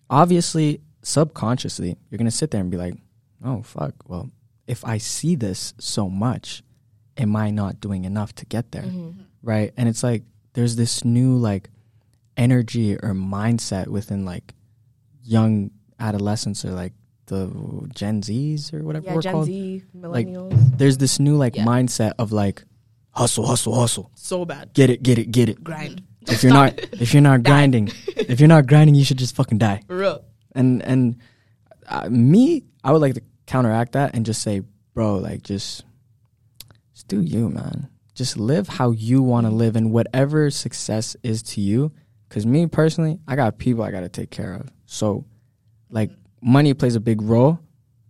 [0.10, 2.96] obviously subconsciously you're gonna sit there and be like
[3.44, 4.30] oh fuck well
[4.68, 6.64] if i see this so much
[7.18, 9.14] am i not doing enough to get there Mhm.
[9.42, 10.24] right and it's like
[10.54, 11.70] there's this new like
[12.38, 14.54] energy or mindset within like
[15.24, 16.94] young adolescents or like
[17.28, 17.50] the
[17.96, 20.78] gen z's or whatever Yeah, we're Gen called Z, millennials.
[20.78, 21.64] there's this new like Yeah.
[21.66, 22.64] mindset of like
[23.12, 24.74] hustle hustle hustle So bad.
[24.74, 26.02] get it get it get it grind.
[26.28, 29.58] if you're not if you're not grinding if you're not grinding you should just fucking
[29.60, 30.26] die For real.
[30.54, 31.18] and and
[31.88, 34.62] uh, me i would like to counteract that and just say
[34.94, 35.84] bro like just
[36.94, 41.42] just do you man just live how you want to live and whatever success is
[41.44, 41.92] to you
[42.34, 45.24] because me personally i got people i got to take care of so
[45.92, 46.10] like
[46.42, 47.60] money plays a big role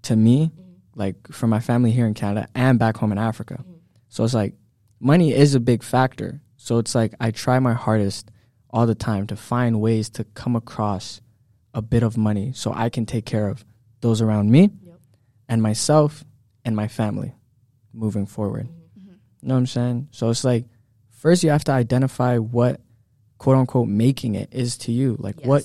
[0.02, 0.50] to me
[0.96, 3.64] like for my family here in canada and back home in africa
[4.08, 4.54] so it's like
[5.00, 8.32] money is a big factor so it's like i try my hardest
[8.70, 11.22] all the time to find ways to come across
[11.74, 13.64] a bit of money so I can take care of
[14.02, 15.00] those around me Yep.
[15.50, 16.24] and myself
[16.66, 17.34] and my family
[17.94, 18.68] moving forward.
[18.68, 19.10] Mm-hmm.
[19.42, 20.08] You know what I'm saying?
[20.12, 20.66] So it's like
[21.12, 22.82] first you have to identify what
[23.44, 25.18] quote unquote making it is to you.
[25.20, 25.64] Like what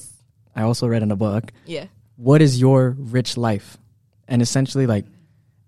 [0.57, 1.87] I also read in a book, Yeah.
[2.17, 3.79] what is your rich life?
[4.27, 5.07] And essentially like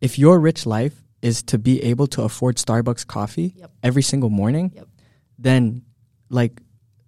[0.00, 3.70] if your rich life is to be able to afford Starbucks coffee Yep.
[3.84, 4.88] every single morning, Yep.
[5.38, 5.82] then
[6.30, 6.60] like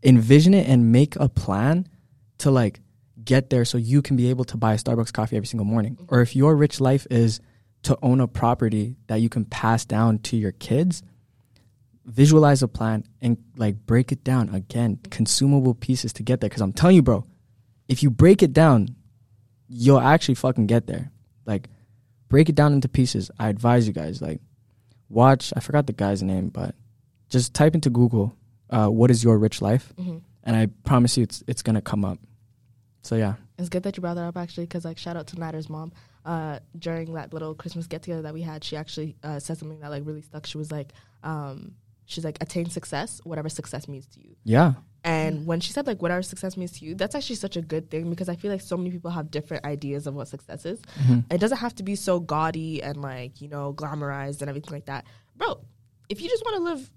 [0.05, 1.89] envision it and make a plan
[2.39, 2.81] to like
[3.25, 5.95] get there so you can be able to buy a Starbucks coffee every single morning.
[5.97, 6.15] Mm-hmm.
[6.15, 7.41] Or if your rich life is
[7.83, 11.03] to own a property that you can pass down to your kids,
[12.05, 16.51] visualize a plan and like break it down again, consumable pieces to get there.
[16.51, 17.25] Cause I'm telling you, bro,
[17.89, 18.89] if you break it down,
[19.69, 21.11] you'll actually fucking get there.
[21.47, 21.69] Like,
[22.29, 23.31] break it down into pieces.
[23.39, 24.41] I advise you guys, like,
[25.09, 26.75] watch, I forgot the guy's name, but
[27.29, 28.37] just type into Google,
[28.71, 29.93] uh, what is your rich life?
[29.97, 32.19] hmm And I promise you it's, it's going to come up.
[33.03, 33.35] So, yeah.
[33.59, 35.93] It's good that you brought that up actually, because like shout out to Nader's mom.
[36.25, 39.81] Uh, during that little Christmas get together that we had, she actually uh, said something
[39.81, 40.47] that like really stuck.
[40.47, 40.93] She was like,
[41.23, 41.75] um,
[42.07, 44.37] she's like, attain success, whatever success means to you.
[44.45, 44.75] Yeah.
[45.05, 47.91] And when she said like whatever success means to you, that's actually such a good
[47.91, 50.81] thing because I feel like so many people have different ideas of what success is.
[51.05, 51.25] Mhm.
[51.33, 54.87] It doesn't have to be so gaudy and like, you know, glamorized and everything like
[54.87, 55.05] that.
[55.37, 55.61] Bro,
[56.09, 56.91] if you just want to live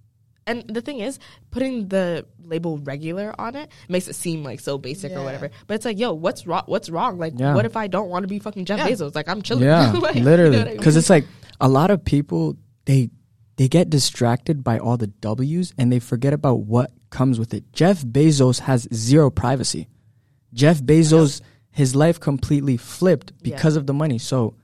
[0.47, 1.17] And the thing is,
[1.49, 5.49] putting the label regular on it makes it seem like so basic or whatever.
[5.65, 6.61] But it's like, yo, what's wrong?
[6.67, 7.17] What's wrong?
[7.17, 7.55] Like, Yeah.
[7.55, 8.89] what if I don't want to be fucking Jeff Yeah.
[8.89, 9.15] Bezos?
[9.15, 9.63] Like, I'm chilling.
[9.63, 10.59] Yeah, Like, you know literally.
[10.61, 10.99] I Because mean?
[10.99, 11.25] it's like
[11.59, 13.09] a lot of people they
[13.57, 17.71] they get distracted by all the W's and they forget about what comes with it.
[17.71, 19.87] Jeff Bezos has zero privacy.
[20.53, 21.41] Jeff Bezos,
[21.71, 23.55] his life completely flipped Yeah.
[23.55, 24.17] because of the money.
[24.17, 24.55] So,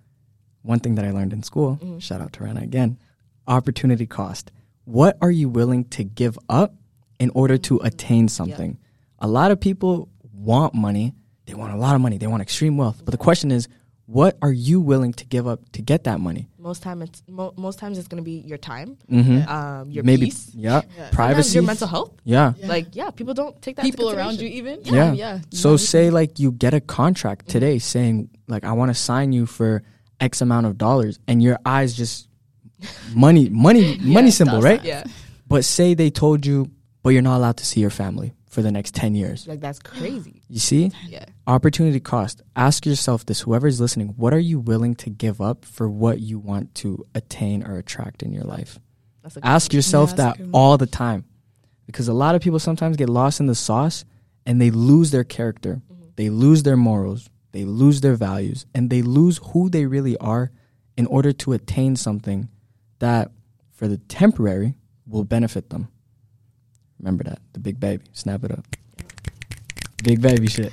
[0.63, 1.99] one thing that I learned in school, Mm-hmm.
[1.99, 2.97] shout out to Rana again,
[3.47, 4.51] opportunity cost.
[4.85, 6.75] What are you willing to give up
[7.19, 7.85] in order to Mm-hmm.
[7.87, 8.77] attain something?
[9.19, 11.13] A lot of people want money.
[11.45, 12.17] They want a lot of money.
[12.17, 13.01] They want extreme wealth.
[13.05, 13.67] But the question is,
[14.11, 16.47] what are you willing to give up to get that money?
[16.69, 19.49] most time it's mo- most times it's gonna be your time, Mm-hmm.
[19.49, 20.81] um, your Maybe, peace, yeah, Yeah.
[20.81, 22.11] sometimes privacy, your mental health.
[22.23, 22.53] yeah.
[22.57, 22.67] Yeah.
[22.73, 23.83] Like, yeah, people don't take that.
[23.85, 24.75] People around you, even.
[24.83, 25.13] Yeah.
[25.13, 25.39] yeah.
[25.49, 29.45] So say like you get a contract today saying like I want to sign you
[29.47, 29.81] for
[30.19, 32.27] X amount of dollars, and your eyes just
[33.15, 34.83] money, money, money symbol, right?
[34.83, 35.03] Yeah,
[35.47, 36.69] But say they told you,
[37.03, 39.47] but you're not allowed to see your family for the next ten years.
[39.47, 40.41] like that's crazy.
[40.49, 42.41] You see, Yeah, opportunity cost.
[42.55, 46.37] Ask yourself this: whoever's listening, what are you willing to give up for what you
[46.37, 48.77] want to attain or attract in your life?
[49.23, 51.25] that's a good Ask yourself Yeah, that's a that good all the time.
[51.85, 54.03] Because a lot of people sometimes get lost in the sauce
[54.45, 55.81] and they lose their character.
[55.91, 56.03] Mm-hmm.
[56.15, 57.29] They lose their morals.
[57.53, 60.51] They lose their values and they lose who they really are
[60.97, 62.47] in order to attain something
[62.99, 63.31] that
[63.71, 64.75] for the temporary
[65.05, 65.89] will benefit them.
[67.01, 67.39] Remember that.
[67.53, 68.03] The big baby.
[68.13, 68.65] Snap it up.
[70.03, 70.71] Big baby shit.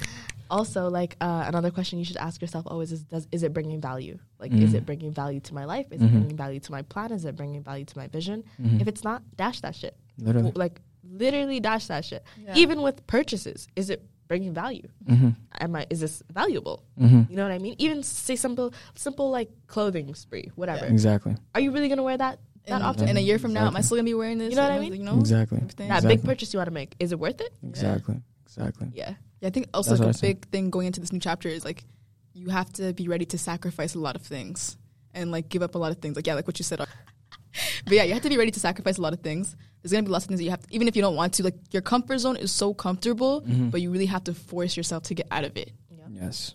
[0.50, 3.80] Also, like uh, another question you should ask yourself always is: Does is it bringing
[3.80, 4.18] value?
[4.38, 4.74] Like, is Mhm.
[4.76, 5.86] it bringing value to my life?
[5.90, 6.06] Is Mhm.
[6.06, 7.12] it bringing value to my plan?
[7.12, 8.44] Is it bringing value to my vision?
[8.60, 8.80] Mhm.
[8.80, 9.94] If it's not, dash that shit.
[10.18, 10.52] Literally.
[10.54, 12.24] Like, literally dash that shit.
[12.42, 12.54] Yeah.
[12.56, 14.88] Even with purchases, is it bringing value?
[15.06, 15.30] Mm-hmm.
[15.60, 15.86] Am I?
[15.90, 16.82] Is this valuable?
[16.98, 17.30] Mm-hmm.
[17.30, 17.74] You know what I mean?
[17.78, 20.86] Even say simple, simple like clothing spree, whatever.
[20.86, 21.36] Exactly.
[21.54, 22.38] Are you really gonna wear that
[22.70, 23.08] that in, often?
[23.08, 24.50] in a year from now, am I still gonna be wearing this?
[24.50, 24.94] You know what I mean?
[24.94, 25.58] You know, Exactly.
[25.58, 25.88] everything.
[25.88, 26.16] That Exactly.
[26.16, 27.52] big purchase you want to make, is it worth it?
[27.62, 28.20] Exactly.
[28.44, 28.88] Exactly.
[28.94, 29.14] Yeah.
[29.40, 30.26] Yeah, I think also That's like what a I say.
[30.34, 31.84] big thing going into this new chapter is like
[32.32, 34.76] you have to be ready to sacrifice a lot of things
[35.14, 36.16] and like give up a lot of things.
[36.16, 36.78] Like yeah, like what you said.
[37.84, 39.56] but yeah, you have to be ready to sacrifice a lot of things.
[39.82, 41.34] There's gonna be lots of things that you have, to, even if you don't want
[41.34, 41.42] to.
[41.44, 43.70] Like your comfort zone is so comfortable, Mhm.
[43.70, 45.72] but you really have to force yourself to get out of it.
[46.10, 46.54] Yes.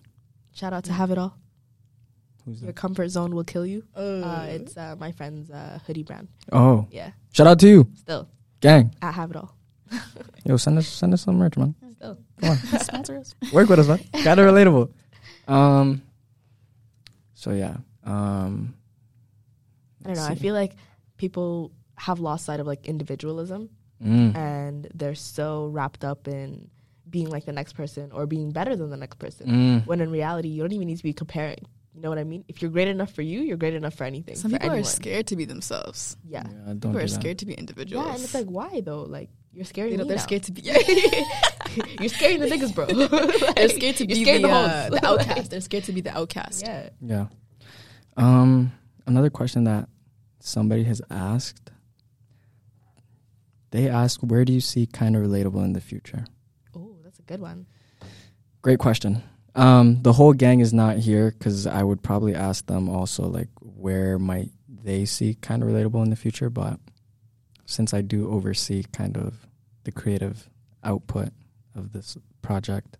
[0.52, 1.38] Shout out to Have It All.
[2.44, 3.84] Who's Your comfort zone will kill you.
[3.96, 6.28] Oh, Uh, it's uh, my friend's uh, hoodie brand.
[6.52, 7.10] Oh, Yeah.
[7.32, 8.28] shout out to you, Still,
[8.60, 8.94] gang.
[9.00, 9.54] I have it all.
[10.44, 11.74] Yo, send us send us some merch, man.
[11.96, 12.18] Still.
[12.40, 12.56] Come on.
[12.80, 13.34] sponsor us.
[13.52, 13.98] Work with us, man.
[14.24, 14.90] Kind of relatable.
[15.48, 16.02] Um.
[17.34, 17.76] So yeah.
[18.04, 18.74] Um.
[20.04, 20.22] I don't know.
[20.22, 20.72] let's I feel like
[21.16, 23.70] people have lost sight of like individualism
[24.04, 24.36] Mm.
[24.36, 26.68] and they're so wrapped up in
[27.08, 29.46] being like the next person or being better than the next person.
[29.46, 29.86] Mm.
[29.86, 31.64] When in reality, you don't even need to be comparing.
[31.94, 32.44] You know what I mean?
[32.48, 34.34] If you're great enough for you, you're great enough for anything.
[34.34, 36.16] Some for people are scared to be themselves.
[36.28, 36.42] Yeah.
[36.44, 37.08] Yeah, don't People do are that.
[37.08, 38.04] scared to be individuals.
[38.04, 39.02] Yeah, and it's like, why though?
[39.02, 40.22] Like, you're scaring you know, they're now.
[40.22, 40.62] scared to be.
[42.00, 42.86] you're scaring the niggas, bro.
[43.54, 45.50] they're scared to be scaring the, the uh, the outcast.
[45.52, 46.62] They're scared to be the outcast.
[46.66, 46.88] yeah.
[47.00, 47.26] Yeah.
[48.16, 48.72] Um.
[49.06, 49.88] Another question that
[50.40, 51.70] somebody has asked.
[53.70, 56.24] They ask, "Where do you see kind of relatable in the future?"
[56.76, 57.66] Oh, that's a good one.
[58.62, 59.22] Great question.
[59.56, 63.48] Um, the whole gang is not here because I would probably ask them also like
[63.60, 66.50] where might they see kind of relatable in the future.
[66.50, 66.78] But
[67.66, 69.34] since I do oversee kind of
[69.84, 70.48] the creative
[70.82, 71.28] output
[71.74, 72.98] of this project,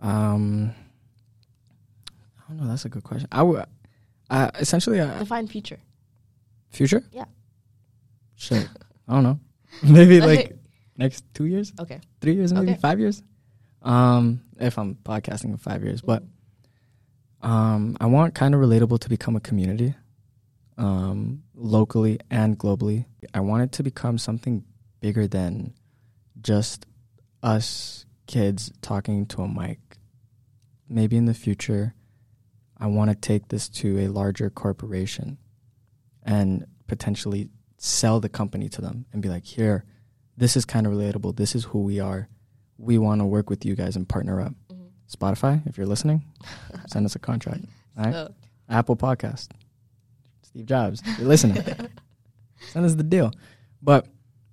[0.00, 0.72] um,
[2.08, 2.68] I don't know.
[2.68, 3.28] That's a good question.
[3.32, 3.64] I would,
[4.30, 5.80] uh, essentially, uh, Define future.
[6.70, 7.02] future.
[7.12, 7.24] Yeah.
[8.36, 8.68] Shit.
[9.08, 9.40] I don't know.
[9.82, 10.56] Maybe like
[10.96, 12.00] next two years okay.
[12.20, 12.80] three years, maybe Okay.
[12.80, 13.22] five years.
[13.82, 16.22] Um, if I'm podcasting in five years, but
[17.40, 19.94] um, I want kind of relatable to become a community,
[20.76, 23.06] um, locally and globally.
[23.34, 24.64] I want it to become something
[25.00, 25.74] bigger than
[26.40, 26.86] just
[27.42, 29.78] us kids talking to a mic.
[30.88, 31.94] Maybe in the future,
[32.76, 35.38] I want to take this to a larger corporation
[36.22, 39.84] and potentially sell the company to them and be like, here,
[40.36, 41.36] this is kind of relatable.
[41.36, 42.28] This is who we are.
[42.78, 44.54] We want to work with you guys and partner up.
[44.70, 44.88] Mhm.
[45.10, 46.24] Spotify, if you're listening,
[46.86, 47.64] send us a contract.
[47.96, 48.12] All right?
[48.14, 48.34] So,
[48.68, 49.48] Apple Podcast,
[50.42, 51.62] Steve Jobs, if you're listening,
[52.72, 53.32] send us the deal.
[53.82, 54.06] But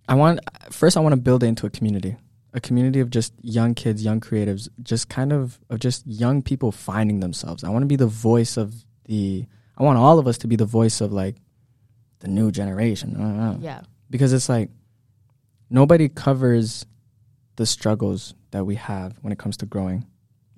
[0.07, 0.39] I want
[0.71, 2.15] first, I want to build it into a community,
[2.53, 6.71] a community of just young kids, young creatives, just kind of of just young people
[6.71, 7.63] finding themselves.
[7.63, 9.45] I want to be the voice of the.
[9.78, 11.36] I want all of us to be the voice of like
[12.19, 13.15] the new generation.
[13.15, 13.82] I don't know yeah.
[14.09, 14.69] because it's like
[15.69, 16.86] nobody covers
[17.56, 20.06] the struggles that we have when it comes to growing,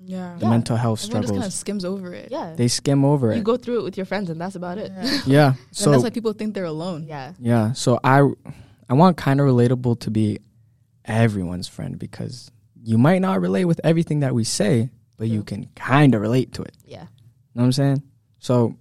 [0.04, 0.36] Yeah.
[0.40, 0.50] the Yeah.
[0.50, 2.30] mental health Everyone just kind of skims over it.
[2.32, 2.54] Yeah.
[2.56, 3.38] They skim over it.
[3.38, 4.92] you go through it with your friends, and that's about it.
[4.96, 5.20] Yeah.
[5.26, 5.48] yeah.
[5.56, 7.06] and So that's why people think they're alone.
[7.08, 7.34] Yeah.
[7.40, 7.74] yeah.
[7.74, 8.22] So I
[8.90, 10.40] I want kind of relatable to be
[11.06, 15.68] everyone's friend because you might not relate with everything that we say, but you can
[15.76, 16.76] kind of relate to it.
[16.86, 17.04] Yeah.
[17.54, 18.04] know what I'm saying?
[18.40, 18.76] So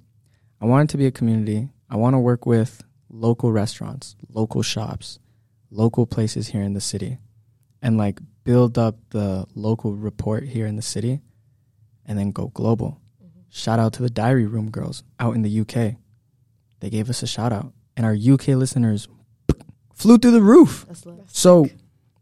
[0.61, 1.71] I want it to be a community.
[1.91, 5.19] I want to work with local restaurants, local shops,
[5.71, 7.19] local places here in the city
[7.87, 11.21] and like build up the local report here in the city
[12.05, 13.01] and then go global.
[13.49, 15.95] Shout out to the Diary Room girls out in the UK.
[16.81, 19.07] They gave us a shout out and our UK listeners
[19.95, 20.85] flew through the roof.
[21.29, 21.69] So,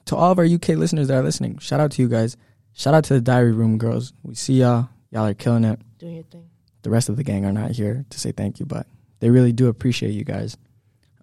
[0.05, 2.37] to all of our UK listeners that are listening, shout out to you guys.
[2.75, 4.13] Shout out to the Diary Room girls.
[4.23, 4.91] We see y'all.
[5.11, 5.81] Y'all are killing it.
[5.99, 6.51] Doing your thing.
[6.83, 8.87] The rest of the gang are not here to say thank you, but
[9.21, 10.59] they really do appreciate you guys.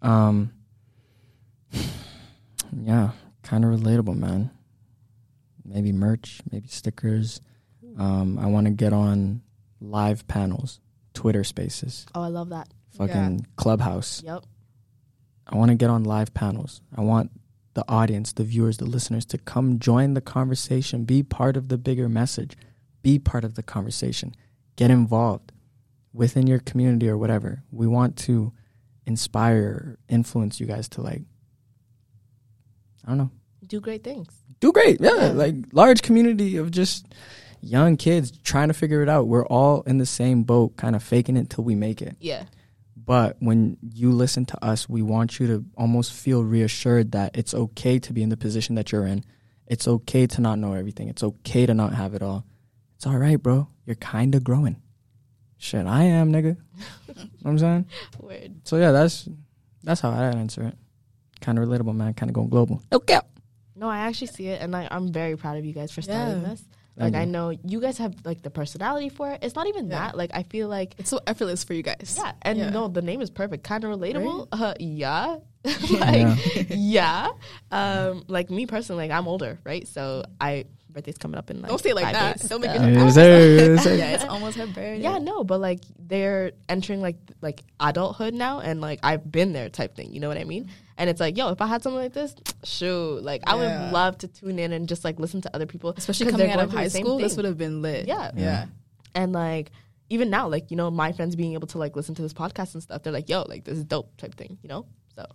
[0.01, 0.51] Um,
[2.81, 3.11] yeah,
[3.51, 4.49] kind of relatable, man.
[5.65, 7.41] Maybe merch, maybe stickers.
[7.99, 9.41] Um, I want to get on
[9.81, 10.79] live panels,
[11.13, 12.69] Twitter Spaces, Oh, I love that.
[12.97, 14.23] fucking Clubhouse.
[14.23, 14.45] Yep.
[15.47, 16.79] I want to get on live panels.
[16.95, 17.31] I want
[17.73, 21.77] the audience, the viewers, the listeners to come join the conversation, be part of the
[21.77, 22.55] bigger message,
[23.01, 24.33] be part of the conversation,
[24.77, 25.51] get involved
[26.13, 27.63] within your community or whatever.
[27.71, 28.53] We want to
[29.05, 31.23] inspire, influence you guys to like,
[33.05, 33.31] I don't know,
[33.65, 34.27] Do great things.
[34.59, 34.99] do great.
[35.01, 35.27] Yeah, Yeah.
[35.31, 37.05] like large community of just
[37.61, 39.27] young kids trying to figure it out.
[39.27, 42.15] We're all in the same boat, kind of faking it till we make it.
[42.19, 42.43] Yeah.
[42.95, 47.53] But when you listen to us, we want you to almost feel reassured that it's
[47.53, 49.23] okay to be in the position that you're in.
[49.67, 51.07] It's okay to not know everything.
[51.07, 52.45] It's okay to not have it all.
[52.95, 53.67] It's all right, bro.
[53.85, 54.75] You're kind of growing.
[55.57, 56.57] Shit, I am, nigga.
[57.07, 57.85] know what I'm saying?
[58.19, 58.55] Word.
[58.65, 59.27] So yeah, that's
[59.83, 60.75] that's how I answer it.
[61.39, 62.13] Kind of relatable, man.
[62.13, 62.81] Kind of going global.
[62.91, 63.19] Okay.
[63.81, 66.43] No, I actually see it, and I, I'm very proud of you guys for starting
[66.43, 66.49] Yeah.
[66.49, 66.63] this.
[66.97, 69.39] Like, I know you guys have like the personality for it.
[69.43, 69.97] It's not even Yeah.
[70.07, 70.17] that.
[70.17, 72.13] Like, I feel like It's so effortless for you guys.
[72.15, 72.69] yeah, and Yeah.
[72.69, 73.63] no, the name is perfect.
[73.63, 74.47] Kind of relatable.
[74.51, 75.99] Uh, yeah, Yeah.
[76.37, 76.37] like
[76.69, 77.29] yeah.
[77.71, 79.87] Um, like me personally, like I'm older, right?
[79.87, 82.39] So I birthday's coming up in like Don't say it like that.
[82.39, 82.49] days.
[82.49, 83.47] Don't make it- Yes, sir.
[83.73, 83.95] Yes, sir.
[83.95, 84.99] yeah, it's almost her birthday.
[85.01, 89.69] yeah, no, but like they're entering like like adulthood now, and like I've been there
[89.69, 90.13] type thing.
[90.13, 90.69] You know what I mean?
[90.97, 94.17] And it's like, yo, if I had something like this, shoot, like I would love
[94.19, 96.83] to tune in and just like listen to other people, especially coming out of high
[96.83, 98.07] the same school, this would have been lit.
[98.07, 98.31] Yeah.
[98.35, 98.65] yeah.
[99.15, 99.71] and like
[100.09, 102.73] even now, like you know, my friends being able to like listen to this podcast
[102.75, 104.85] and stuff, they're like, yo, like this is dope type thing, you know.
[105.15, 105.25] So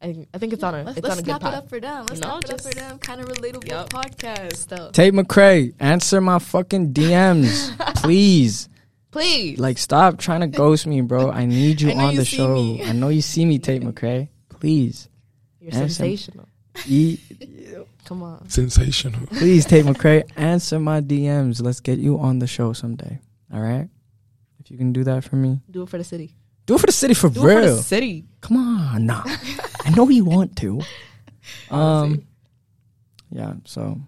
[0.00, 1.56] I think I think it's on a Let's, it's let's on a good snap it
[1.56, 2.06] up for them.
[2.06, 2.98] Let's You know, snap it up for them.
[3.00, 3.90] Kind of relatable Yup.
[3.90, 4.68] podcast.
[4.68, 8.68] So Tate McRae, answer my fucking DMs, please.
[9.10, 11.30] please, Like, stop trying to ghost me, bro.
[11.30, 12.54] I need you I on you the show.
[12.54, 12.84] me.
[12.84, 14.28] I know you see me, Tate McRae.
[14.50, 15.08] Please,
[15.60, 15.88] you're answer.
[15.88, 16.46] sensational.
[16.86, 17.18] e-
[18.04, 19.26] Come on, Sensational.
[19.26, 21.60] please, Tate McRae, answer my DMs.
[21.60, 23.18] Let's get you on the show someday.
[23.52, 23.88] All right?
[24.60, 26.34] If you can do that for me, do it for the city.
[26.66, 27.76] do it for the city for Do it for real.
[27.76, 28.24] the city.
[28.40, 29.24] Come on, nah.
[29.88, 30.80] I know you want to.
[31.70, 32.24] Um,
[33.30, 33.54] yeah.
[33.64, 33.98] So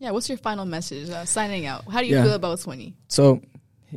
[0.00, 1.08] Yeah, what's your final message?
[1.08, 1.84] Uh, signing out.
[1.88, 2.24] How do you Yeah.
[2.24, 2.92] feel about 20?
[3.06, 3.40] So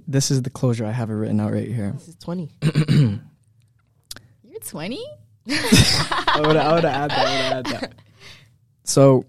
[0.08, 0.86] this is the closure.
[0.86, 1.94] I have it written out right here.
[1.94, 2.52] This is twenty.
[2.92, 5.04] You're 20?
[5.50, 7.12] I would have add that.
[7.12, 7.94] I would add that.
[8.84, 9.26] So,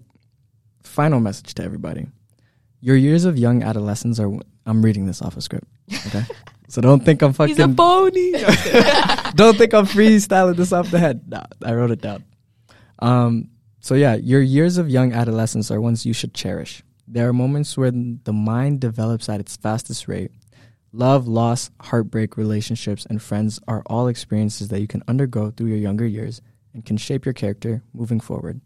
[0.83, 2.07] final message to everybody:
[2.79, 4.31] Your years of young adolescence are.
[4.67, 5.67] I'm reading this off a script.
[6.07, 6.23] Okay,
[6.69, 7.55] so don't think I'm fucking.
[7.55, 8.31] He's a phony.
[9.35, 11.27] don't think I'm freestyling this off the head.
[11.27, 12.23] Nah, I wrote it down.
[12.99, 13.49] Um.
[13.81, 16.83] So yeah, your years of young adolescence are ones you should cherish.
[17.07, 20.31] There are moments where the mind develops at its fastest rate.
[20.91, 25.77] Love, loss, heartbreak, relationships, and friends are all experiences that you can undergo through your
[25.77, 26.41] younger years
[26.73, 28.61] and can shape your character moving forward.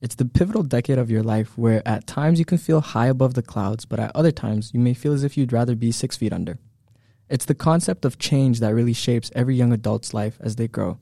[0.00, 3.34] It's the pivotal decade of your life where at times you can feel high above
[3.34, 6.16] the clouds, but at other times you may feel as if you'd rather be six
[6.16, 6.58] feet under.
[7.30, 10.98] It's the concept of change that really shapes every young adult's life as they grow.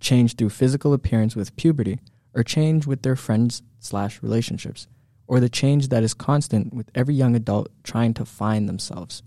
[0.00, 2.00] Change through physical appearance with puberty,
[2.34, 4.88] or change with their friends slash relationships,
[5.28, 9.22] or the change that is constant with every young adult trying to find themselves,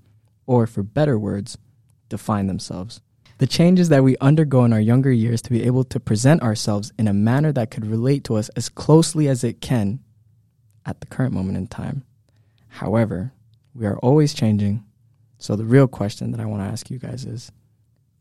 [0.45, 1.57] or for better words,
[2.09, 2.99] define themselves.
[3.37, 6.91] The changes that we undergo in our younger years to be able to present ourselves
[6.99, 10.01] in a manner that could relate to us as closely as it can
[10.85, 12.03] at the current moment in time.
[12.67, 13.31] However,
[13.73, 14.83] we are always changing.
[15.41, 17.51] So the real question that I want to ask you guys is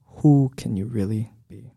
[0.07, 1.71] who can you really be?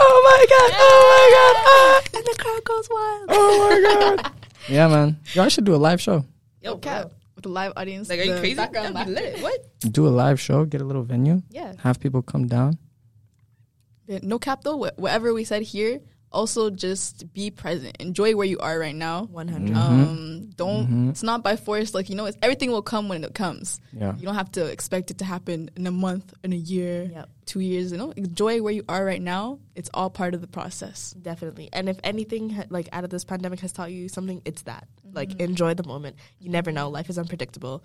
[0.00, 0.70] Oh my god!
[0.74, 1.56] Oh my god!
[1.68, 2.02] Ah!
[2.18, 3.26] and the crowd goes wild.
[3.28, 4.32] Oh my god!
[4.68, 5.16] yeah, man.
[5.34, 6.24] Y'all should do a live show.
[6.60, 7.12] Yo, Cap.
[7.36, 8.08] With a live audience.
[8.08, 8.54] Like, are you crazy?
[8.56, 9.40] Background That'd be lit.
[9.42, 9.64] What?
[9.92, 10.64] Do a live show.
[10.64, 11.42] Get a little venue.
[11.50, 11.74] Yeah.
[11.78, 12.78] Have people come down.
[14.08, 14.76] Yeah, No cap though.
[14.84, 16.00] Wh- Whatever we said here,
[16.32, 17.96] also just be present.
[17.98, 19.24] Enjoy where you are right now.
[19.24, 19.74] One hundred.
[19.74, 19.76] Mhm.
[19.76, 20.86] Um, don't.
[20.88, 21.10] Mhm.
[21.10, 21.94] It's not by force.
[21.94, 23.80] Like you know, it's, everything will come when it comes.
[23.92, 24.14] Yeah.
[24.16, 27.28] You don't have to expect it to happen in a month, in a year, Yep.
[27.46, 27.92] two years.
[27.92, 29.60] You know, enjoy where you are right now.
[29.74, 31.12] It's all part of the process.
[31.20, 31.68] Definitely.
[31.72, 34.88] And if anything, ha- like out of this pandemic has taught you something, it's that.
[35.12, 36.16] Like enjoy the moment.
[36.40, 36.90] You never know.
[36.90, 37.82] Life is unpredictable.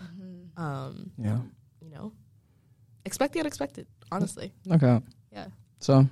[0.58, 1.40] Um, Yeah.
[1.82, 2.12] you know,
[3.06, 3.88] expect the unexpected.
[4.12, 4.52] Honestly.
[4.70, 5.00] Okay.
[5.32, 5.48] Yeah.
[5.80, 6.08] So,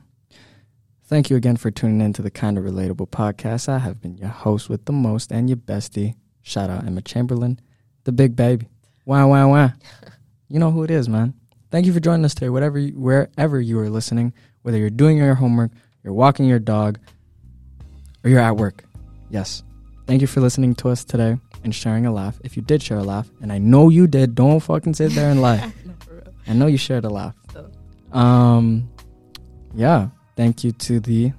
[1.09, 3.67] thank you again for tuning in to the Kind of Relatable podcast.
[3.67, 6.13] I have been your host with the most and your bestie.
[6.43, 7.59] Shout out Emma Chamberlain,
[8.03, 8.67] the big baby.
[9.05, 9.71] Wow, wow, wow.
[10.49, 11.33] You know who it is, man.
[11.71, 15.17] Thank you for joining us today, whatever, you, wherever you are listening, whether you're doing
[15.17, 15.71] your homework,
[16.03, 16.99] you're walking your dog,
[18.23, 18.83] or you're at work.
[19.31, 19.63] Yes.
[20.05, 22.39] Thank you for listening to us today and sharing a laugh.
[22.43, 25.31] If you did share a laugh, and I know you did, don't fucking sit there
[25.31, 25.73] and lie.
[25.85, 25.93] No.
[26.47, 27.35] I know you shared a laugh.
[27.53, 27.69] So.
[28.17, 28.89] Um,
[29.75, 30.09] yeah.
[30.39, 31.33] Thank you to the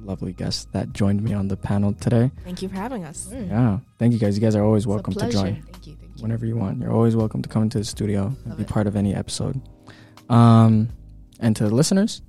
[0.00, 2.30] lovely guests that joined me on the panel today.
[2.42, 3.28] Thank you for having us.
[3.30, 3.80] Yeah.
[3.98, 4.34] Thank you guys.
[4.34, 5.94] You guys are always It's welcome to join Thank you.
[6.00, 6.22] Thank you.
[6.22, 6.80] whenever you want.
[6.80, 8.68] You're always welcome to come into the studio and be it.
[8.70, 9.60] part of any episode.
[10.30, 10.88] Um,
[11.38, 12.22] and to the listeners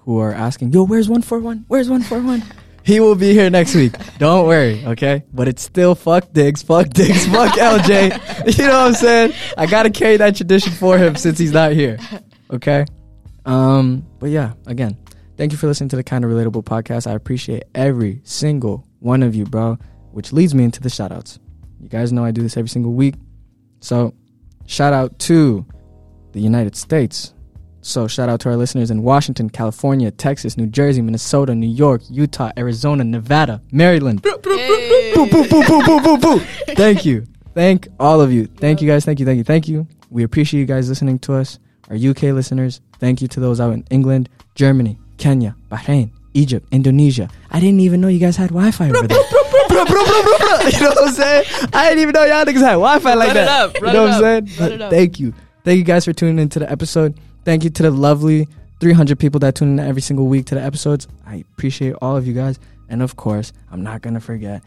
[0.00, 1.64] who are asking, "Yo, where's one four one?
[1.68, 2.42] Where's 141?
[2.82, 3.94] He will be here next week.
[4.18, 5.24] Don't worry, okay?
[5.32, 8.58] But it's still fuck Diggs, fuck Diggs, fuck LJ.
[8.58, 9.32] You know what I'm saying?
[9.56, 11.98] I gotta carry that tradition for him since he's not here.
[12.50, 12.84] Okay?
[13.46, 14.96] Um, but yeah, again,
[15.40, 17.06] thank you for listening to the kind of relatable podcast.
[17.06, 19.78] I appreciate every single one of you, bro.
[20.12, 21.38] Which leads me into the shout outs.
[21.80, 23.14] You guys know I do this every single week.
[23.80, 24.12] So
[24.66, 25.64] shout out to
[26.32, 27.32] the United States.
[27.80, 32.02] So shout out to our listeners in Washington, California, Texas, New Jersey, Minnesota, New York,
[32.10, 34.22] Utah, Arizona, Nevada, Maryland.
[34.22, 35.14] Hey.
[35.14, 36.38] Boo, boo, boo, boo, boo, boo, boo.
[36.74, 37.24] Thank you.
[37.54, 38.44] Thank all of you.
[38.44, 39.06] Thank you guys.
[39.06, 39.24] Thank you.
[39.24, 39.44] Thank you.
[39.44, 39.88] Thank you.
[40.10, 41.58] We appreciate you guys listening to us.
[41.88, 47.28] Our UK listeners, thank you to those out in England, Germany, Kenya, Bahrain, Egypt, Indonesia.
[47.50, 49.22] I didn't even know you guys had Wi Fi over there.
[49.68, 50.58] Bro, bro, bro, bro, bro.
[50.70, 51.44] You know what I'm saying?
[51.72, 53.48] I didn't even know y'all niggas had Wi Fi like Run it that.
[53.48, 54.78] up, you know it what I'm saying?
[54.78, 54.90] But.
[54.90, 55.32] Thank you.
[55.64, 57.14] Thank you guys for tuning into the episode.
[57.44, 58.48] Thank you to the lovely
[58.80, 61.06] 300 people that tune in every single week to the episodes.
[61.26, 62.58] I appreciate all of you guys.
[62.88, 64.62] And of course, I'm not going to forget,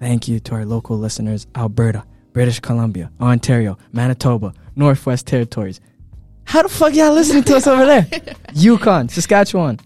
[0.00, 5.80] thank you to our local listeners Alberta, British Columbia, Ontario, Manitoba, Northwest Territories.
[6.44, 8.06] How the fuck y'all listening to us over there?
[8.54, 9.78] Yukon, Saskatchewan.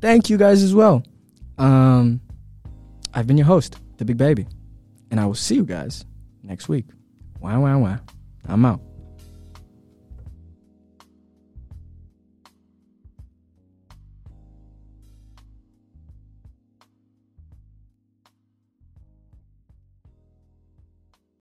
[0.00, 1.02] Thank you guys as well.
[1.58, 2.20] Um,
[3.12, 4.46] I've been your host, The Big Baby.
[5.10, 6.04] And I will see you guys
[6.42, 6.86] next week.
[7.40, 7.98] Wow, wow, wow.
[8.48, 8.80] I'm out.